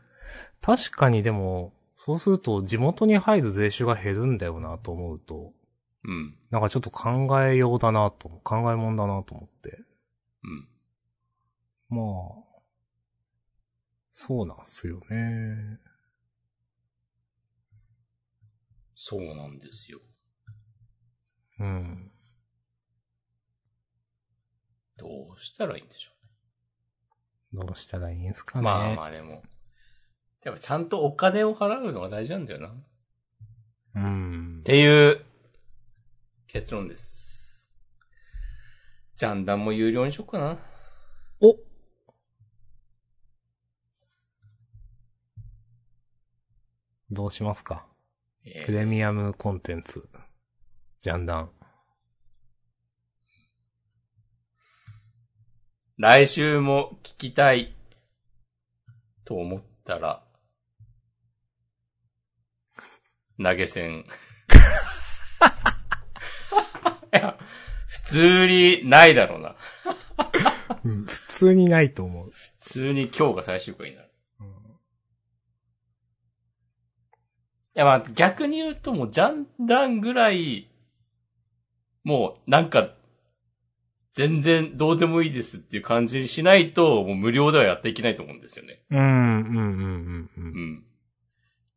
[0.60, 5.52] 確かにでも、そうすると地元に入る税収が減るんだよなと思うと、
[6.04, 6.36] うん。
[6.50, 9.78] なんかちょっと考えようだなと、考えもんだなと思って。
[10.44, 10.68] うん。
[11.88, 12.52] まあ、
[14.12, 15.78] そうなんすよね。
[19.04, 19.98] そうなんですよ。
[21.58, 22.12] うん。
[24.96, 26.12] どうしたらいいんでしょ
[27.52, 28.62] どうしたらいいんすかう。
[28.62, 28.64] ね。
[28.64, 29.42] まあまあでも。
[30.44, 32.68] やっぱちゃんとお金を払うのが大事なんだよな。
[32.68, 32.72] っ
[33.96, 34.62] うん。
[34.64, 35.24] ていう
[36.46, 37.68] 結論です。
[39.16, 40.58] ジャンダンも有料にしよっかな。
[41.40, 41.56] お
[47.10, 47.91] どうしますか？
[48.44, 50.08] えープレミアムコンテンツ。
[51.00, 51.50] ジャンダン。
[55.96, 57.74] 来週も聞きたい
[59.24, 60.24] と思ったら、
[63.40, 64.00] 投げ銭。
[64.00, 64.04] い
[67.12, 67.38] や、
[67.86, 69.56] 普通にないだろうな。
[70.84, 72.30] うん、普通にないと思う。
[72.32, 74.11] 普通に今日が最終回になる。
[77.74, 80.68] やまあ逆に言うともうジャンダンぐらい、
[82.04, 82.90] もうなんか、
[84.14, 88.82] 全然どうでもいいですっていう感じにしないと、もう無料ではやっていけないと思うんですよね。
[88.90, 90.40] うん、うん、うん、うん、う。
[90.40, 90.84] うんん。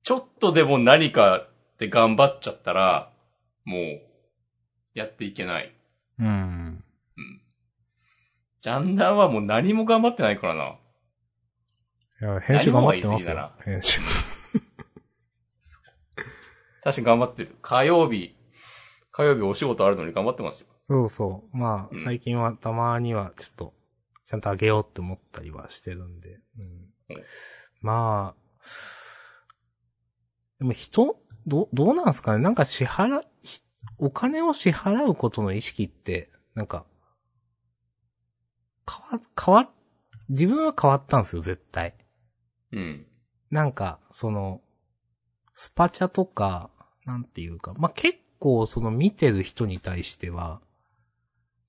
[0.04, 1.48] ちょっとでも何か
[1.80, 3.12] で頑張っちゃったら、
[3.64, 4.02] もう、
[4.94, 5.74] やっていけない。
[6.20, 6.28] うん。
[6.28, 7.42] うん。
[8.62, 10.76] ジャンダンはもう何も頑張ってないからな。
[12.22, 13.52] いや、編集頑張ってますよ。
[13.64, 14.00] 編集。
[16.86, 17.56] 確かに頑張ってる。
[17.64, 18.36] 火曜日、
[19.12, 20.68] 火曜日お仕事あるのに頑張ってますよ。
[20.88, 21.58] そうそう。
[21.58, 23.74] まあ、うん最近はたまにはちょっと、
[24.26, 26.40] ちゃんとあげようって思ったりはしてるんで。
[26.58, 26.64] うん
[27.10, 27.24] うん
[27.82, 28.64] まあ、
[30.60, 31.18] でも人
[31.48, 32.44] ど、どうなんすかね？
[32.44, 33.62] なんか支払、ひ
[33.98, 36.86] お金を支払うことの意識って、なんか、
[39.12, 39.70] 変わ、変わ、
[40.30, 41.96] 自分は変わったんですよ、絶対。
[42.72, 43.08] うん。
[43.50, 44.62] なんか、その、
[45.54, 46.70] スパチャとか、
[47.06, 50.62] なんていうか、まあ、結構その見てる人に対しては、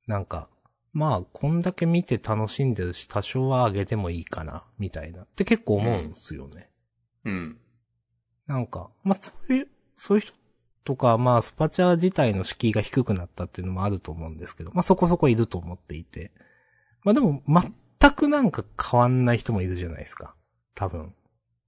[0.06, 0.48] なんか、
[0.92, 5.22] まあ、こんだけ見て楽しんでるし、多少は上げてもいいかな、みたいな。
[5.22, 6.70] って結構思うんですよね。
[7.24, 7.58] うん。
[8.46, 10.34] なんか、まあ、そういう、そういう人
[10.84, 16.32] とか、まあ、スパチャ自体の敷居が低くなったっていうのもあると思うんですけど、まあ、そこそこいると思っていて。
[17.02, 20.34] まあ、でも、全くなんか変わんない人もいるじゃないですか。
[20.74, 21.14] 多分。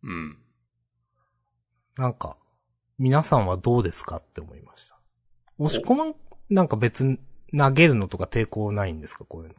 [0.04, 0.38] うん。
[1.96, 2.38] なんか、
[2.98, 4.98] 皆さんはどうですかって思いました。
[5.58, 6.14] 押し込まん、
[6.50, 7.18] なんか別に
[7.56, 9.24] 投げるのとか抵抗ないんですか？
[9.24, 9.54] こういうの。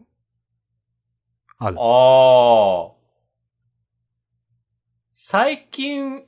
[1.58, 1.78] ある。
[1.80, 3.00] ああ。
[5.14, 6.26] 最近、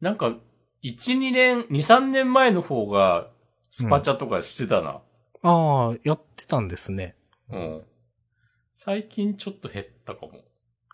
[0.00, 0.36] なんか、
[0.82, 3.30] 1、2年、2、3年前の方が、
[3.70, 5.00] スパチャとかしてたな。
[5.42, 7.16] ああ、やってたんですね。
[7.50, 7.82] うん。
[8.74, 10.44] 最近ちょっと減ったかも。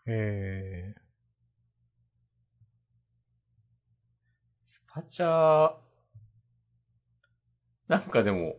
[0.07, 0.95] え
[4.67, 5.73] スパチャ、
[7.89, 8.57] なんかでも、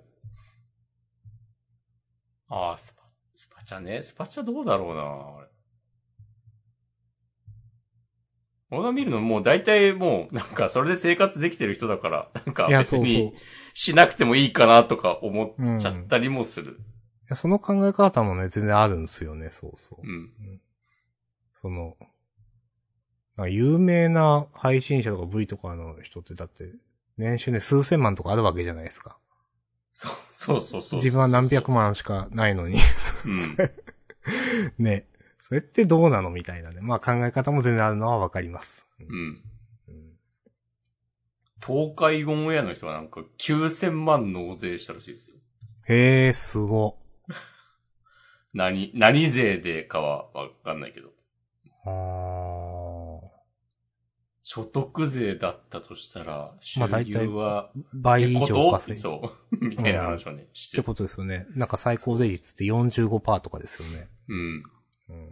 [2.48, 4.04] ああ、スパ、スパチャね。
[4.04, 5.04] スパチャどうだろうな
[5.40, 5.48] あれ
[8.72, 13.34] 俺が見るのもう大体もうなんかそれで生活できてる人だから、なんか別に
[13.74, 16.80] しなくてもいいかなとか思っちゃったりもする。
[17.32, 20.06] やその考え方もね、全然あるんですよね、そうそう。
[20.06, 20.62] うん。
[21.62, 21.98] その、
[23.38, 26.74] なんか有名な配信者とか V とかの人ってだって、
[27.18, 29.18] 年収ね、数千万とかあるわけじゃないですか。
[29.94, 31.00] そう、そうそうそう。
[31.00, 32.78] 自分は何百万しかないのに。
[33.26, 33.58] うん。
[34.84, 35.08] ね。
[35.40, 36.80] それってどうなのみたいなね。
[36.82, 38.88] まあ考え方も全然あるのはわかります。
[39.00, 39.08] うん。
[39.16, 39.42] うん
[41.64, 45.36] 東海オンエアの人はなんか9000万納税したらしいですよ。
[45.88, 46.98] へえ、すご。
[48.54, 51.10] 何、何税でかはわかんないけど。
[51.86, 53.32] あー
[54.44, 58.98] 所得税だったとしたら、収まあ大体入は、倍以上稼い。
[58.98, 59.56] っそう。
[59.66, 60.84] みたいな話をね、してる。
[60.84, 61.46] てことですよね。
[61.52, 64.10] なんか最高税率って45%とかですよね。
[64.28, 64.64] うん。
[65.10, 65.32] うん。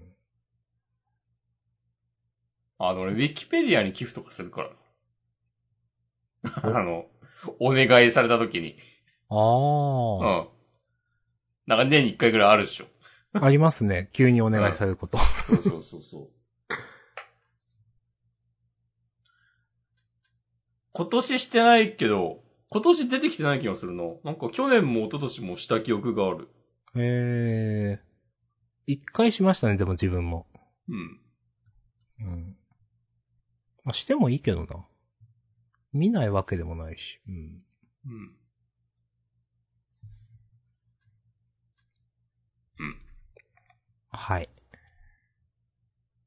[2.77, 4.69] あの、俺、ウィキペディアに寄付とかするから。
[6.79, 7.07] あの、
[7.59, 8.77] お願いされた時に。
[9.27, 10.49] あうあ、ん。
[11.65, 12.85] なんか年に一回ぐらいあるでしょ。
[13.33, 14.09] ありますね。
[14.13, 15.17] 急にお願いされること。
[15.17, 16.38] そうそうそうそう。
[20.91, 24.19] 今年してないけど、今年出てきてない気がするの。
[24.23, 26.49] なんか去年も一昨年もした記憶がある。
[26.95, 28.09] ええ
[28.85, 30.47] 一回しましたね、でも自分も。
[30.87, 31.21] うん。
[32.21, 32.57] うん。
[33.83, 34.85] まあ、してもいいけどな。
[35.93, 37.19] 見ないわけでもないし。
[37.27, 37.63] うん。
[38.05, 38.35] うん。
[44.11, 44.49] はい。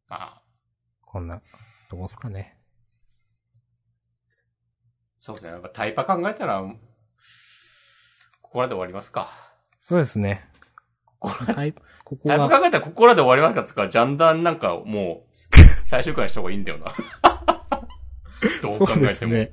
[0.09, 0.43] ああ。
[1.05, 1.43] こんな、
[1.91, 2.62] とこっすかね。
[5.25, 5.53] そうですね。
[5.53, 6.64] なんかタイパ考えたら、
[8.41, 9.31] ここらで終わりますか。
[9.79, 10.45] そうですね。
[11.20, 15.37] こタイプ、ここタイパが、考えたらここらで終わりますかつか、ジャンダンなんかもう、
[15.87, 16.87] 最終回にした方がいいんだよな。
[18.62, 19.14] どう考そうでえても。
[19.14, 19.53] すね。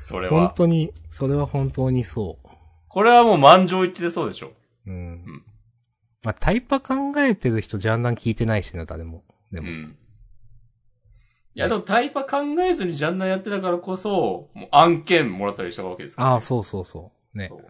[0.00, 0.52] それ本は。
[0.54, 2.38] 当に、それは本当にそ
[2.86, 4.48] これはもう満場一致でそうでしょ。
[4.86, 4.90] う。
[4.90, 5.12] うん。
[5.14, 5.44] ん
[6.24, 9.24] まあ、タイパ考えてる人、ジャンダン聞いてないしな、誰も。
[9.50, 9.68] でも。
[9.68, 9.96] うん。
[11.56, 17.38] いや、でもタイパ考えずにジャンダンやってたからこそ、もう案件もらったりしたわけですから、ああ、そうそうそう。
[17.38, 17.56] ねそ。
[17.56, 17.64] う。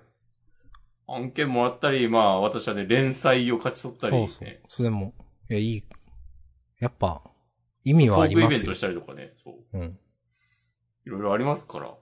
[1.06, 4.70] 案件もらったり、まあ私はね、連載を勝ち取ったり、そうね、そう。
[4.78, 5.14] それも、
[5.48, 5.84] いや、いい。
[6.80, 7.22] やっぱ、
[7.84, 8.80] 意味はあトーりますよクイベントし。
[8.80, 9.78] たりとかね、そう。
[9.78, 9.98] うん。
[11.06, 11.94] いろいろありますから。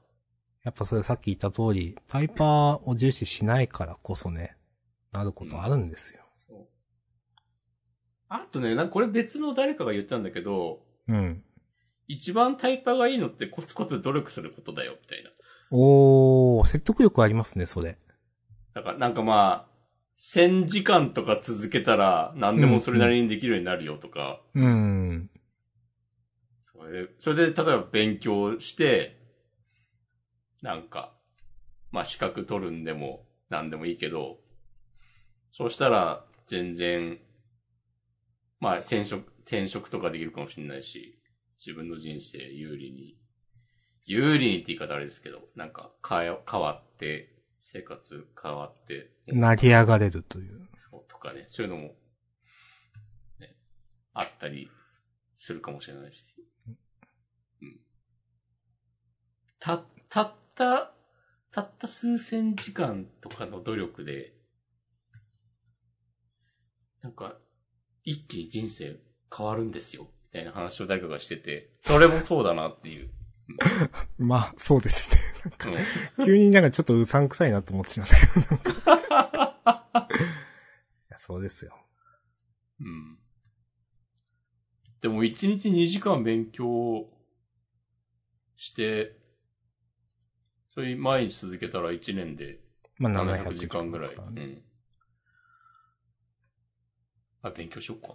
[0.62, 4.56] やっぱそれさっき言った通り、タイパーを重視しないからこそね、
[5.12, 6.22] なることあるんですよ。
[6.34, 6.66] そう。
[8.30, 11.44] あとね、なんかこれ別の誰かが言ったんだけど、うん。
[12.08, 15.30] 一番タイパがいいのってコツコツ努力することだよ、みたいな。
[15.70, 17.98] おー、説得力ありますね、それ。
[18.74, 19.74] だからなんかまあ、
[20.18, 25.30] 1000時間とか続けたら何でもそれなりにできるようになるよとか、うん。
[26.62, 29.18] それで、それで例えば勉強して、
[30.62, 31.12] なんか、
[31.90, 34.38] まあ資格取るんでも何でもいいけど、
[35.52, 37.18] そうしたら全然、
[38.60, 41.13] まあ転職、転職とかできるかもしれないし、
[41.64, 43.16] 自分の人生有利に、
[44.04, 50.68] 有利にって言い方あれですけど、なんか変え、変わって、生活変わって、成り上がれるという。
[50.90, 51.94] そうとかね、そういうのも、
[53.40, 53.56] ね、
[54.12, 54.70] あったり
[55.34, 56.22] するかもしれないし。
[57.62, 57.80] うん。
[59.58, 59.78] た、
[60.10, 60.92] たった、
[61.50, 64.34] たった数千時間とかの努力で、
[67.00, 67.38] なんか、
[68.02, 69.00] 一気に人生
[69.34, 73.10] 変わるんですよ、みたいな話を誰かがしてて、それもそうだなっていう。
[74.18, 75.20] まあ、そうですね。
[76.18, 78.40] うん急になんかちょっとうさんくさいなと思ってしまったけど。
[78.40, 80.12] なんかい
[81.10, 81.78] や、そうですよ。
[82.80, 83.18] うん。
[85.02, 87.08] でも1日2時間勉強
[88.56, 89.16] して、
[90.70, 92.58] それ毎日続けたら1年で
[92.98, 94.08] まあ、700 700時間ぐらい。
[94.08, 94.62] ですからねうん。
[97.42, 98.14] あ、勉強しようかな。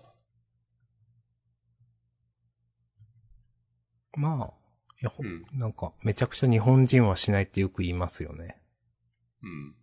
[4.19, 4.53] まあ、
[5.01, 8.61] いや、ほうんなんか、めちゃくちゃ日本人はしないってよく言いますよね。
[9.41, 9.75] うん。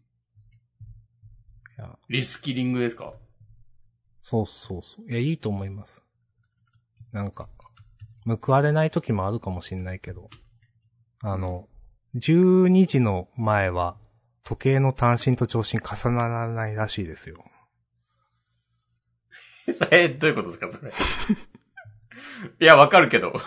[1.78, 3.14] いや、リスキリングですか？
[4.22, 5.10] そうそうそう。
[5.10, 6.02] いや、いいと思います。
[7.12, 7.48] なんか、
[8.26, 10.28] 報われない時もあるかもしんないけど、
[11.22, 11.68] あの、
[12.16, 13.96] 12時の前は、
[14.44, 17.42] 時計の単身と長身重ならないらしいですよ。
[19.74, 20.92] それ、どういうことですかそれ？
[22.60, 23.32] いや、わかるけど。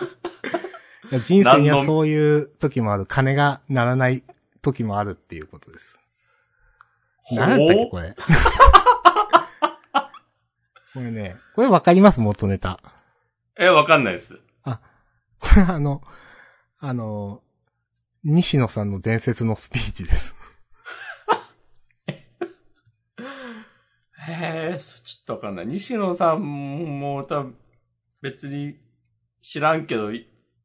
[1.24, 3.06] 人生にはそういう時もある。
[3.06, 4.22] 金がならない
[4.62, 5.98] 時もあるっていうことです。
[7.32, 8.14] 何だったっけ、ほこれ。
[10.92, 12.20] これね、これわかります？
[12.20, 12.80] 元ネタ。
[13.56, 14.34] え、わかんないです。
[14.64, 16.02] これあの、
[16.80, 17.42] あの、
[18.24, 20.34] 西野さんの伝説のスピーチです。
[24.28, 25.66] へえ、そちょっとわかんない。
[25.66, 27.56] 西野さんも多分
[28.20, 28.76] 別に
[29.40, 30.10] 知らんけど、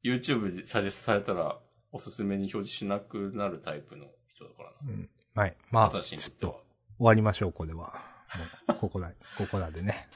[0.05, 1.57] YouTube でサジェストされたら
[1.91, 4.75] おすすめに表示しなくなるタイプの人だからな。
[4.87, 5.09] うん。
[5.33, 5.55] はい。
[5.71, 6.63] まあ、ちょっと。
[6.97, 7.93] 終わりましょう、これは。
[8.67, 10.07] もうここら、ここら でね。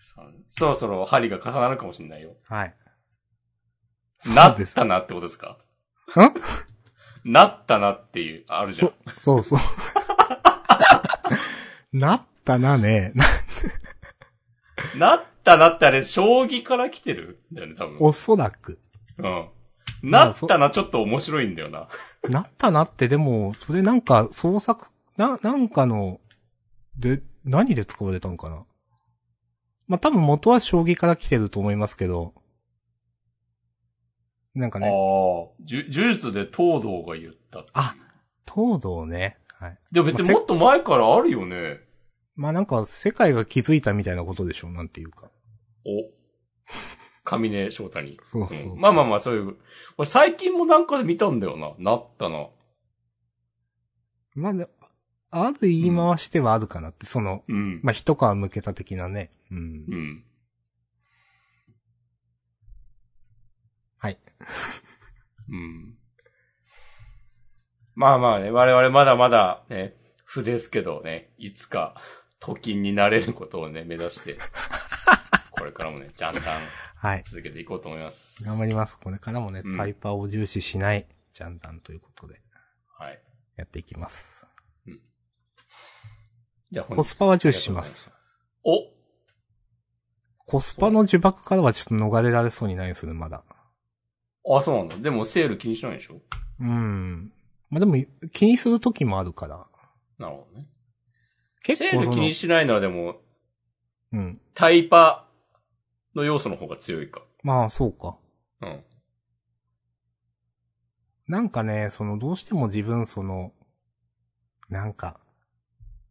[0.00, 2.36] そうそろそろ針が重なるかもしれないよ。
[2.44, 2.74] はい。
[4.34, 5.58] なっそうですたなってことですか？
[6.16, 6.32] ん
[7.32, 8.92] なったなっていう、あるじゃん。
[9.20, 9.58] そ、そうそう。
[11.92, 13.12] なったなね。
[13.14, 13.24] な
[14.96, 17.42] なったなってあれ、将棋から来てる？
[17.52, 17.96] んだよね、多分。
[18.00, 18.80] おそらく。
[19.18, 20.10] うん。
[20.10, 21.88] なったな、ちょっと面白いんだよな。
[22.28, 26.20] なったなって、でも、それなんか創作、な、なんかの、
[26.98, 28.64] で、何で使われたんかな？
[29.86, 32.34] まあ、多分元は将棋から来てると思いますけど、
[34.54, 37.94] なんかああね、ー、じゅ呪術で東堂が言ったっあ
[38.52, 39.38] 東堂ね。
[39.58, 39.78] はい。
[39.92, 41.78] でも別にもっと前からあるよね。
[42.34, 45.30] まあなんか世界が気づいたみたいなことでしょう、なんていうか。
[45.84, 46.10] お。
[47.26, 48.18] 上根翔太に。
[48.22, 49.56] そうそううんまあまあまあ、そういう。
[49.98, 51.74] 俺最近もなんかで見たんだよな。
[51.78, 52.46] なったな。
[54.34, 54.68] まあね、
[55.30, 57.80] ある言い回しではあるかなって、その、うん。
[57.82, 59.30] まあ一皮向けた的なね。
[59.50, 59.58] うん。
[59.58, 59.60] う
[59.96, 60.24] ん。
[63.98, 64.18] はい。
[65.50, 65.94] うん。
[67.94, 69.94] まあまあね、我々まだまだね、
[70.24, 71.94] 不ですけどね、いつか、
[72.38, 74.36] 都金になれることをね、目指して、
[75.58, 76.60] これからもね、じゃんじゃん
[76.96, 77.22] はい。
[77.24, 78.44] 続けていこうと思います。
[78.44, 78.98] 頑張ります。
[78.98, 82.40] これからもね、うんタイパーを重視しない、ジャンダンということで、
[82.98, 83.20] はい。
[83.56, 84.46] やっていきます。
[86.70, 88.12] じゃあ本日コスパは重視します。
[88.64, 88.96] お
[90.44, 93.44] コスパの呪縛からはちょっと逃れられそうにないですね、まだ。
[94.48, 94.96] あ、そうなんだ。
[94.96, 96.20] でもセール気にしないでしょ？
[96.60, 97.32] うん。
[97.70, 97.96] まあでも、
[98.32, 99.66] 気にする時もあるから。
[100.18, 100.68] なるほどね。
[101.62, 103.16] 結セール気に、しないのはでも、
[104.12, 104.40] うん。
[104.54, 105.25] タイパ
[106.16, 107.22] の要素の方が強いか。
[107.42, 108.16] まあ、そうか。
[108.62, 108.84] うん。
[111.28, 113.52] なんかね、その、どうしても自分、その、
[114.68, 115.20] なんか、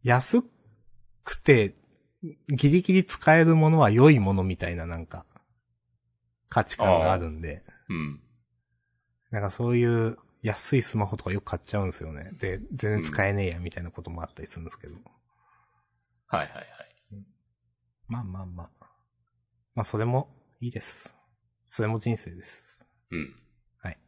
[0.02, 0.42] 安
[1.24, 1.74] くて、
[2.48, 5.26] ギリギリ使えるものは良いものみたいな、なんか、
[6.48, 8.20] 価値観があるんで、うん。
[9.30, 12.30] なんかそういう安いスマホとかよく買っちゃうんですよね。
[12.38, 14.94] で、全然使えねえや、みたいなこともあったりするんですけど。
[16.26, 16.66] はいはいはい。
[18.06, 18.85] まあまあまあ。
[19.76, 20.30] まあ、それも
[20.60, 21.14] いいです。
[21.68, 22.80] それも人生です。
[23.10, 23.36] うん。
[23.78, 23.98] はい。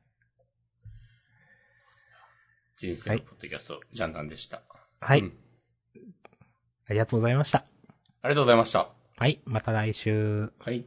[2.79, 4.63] 人生のポッドキャスト、ジャンダンでした。
[5.01, 5.39] はい、うん
[6.89, 7.59] ありがとうございました。
[8.23, 8.89] ありがとうございました。
[9.19, 9.43] はい。
[9.45, 10.51] また来週。
[10.59, 10.87] はい。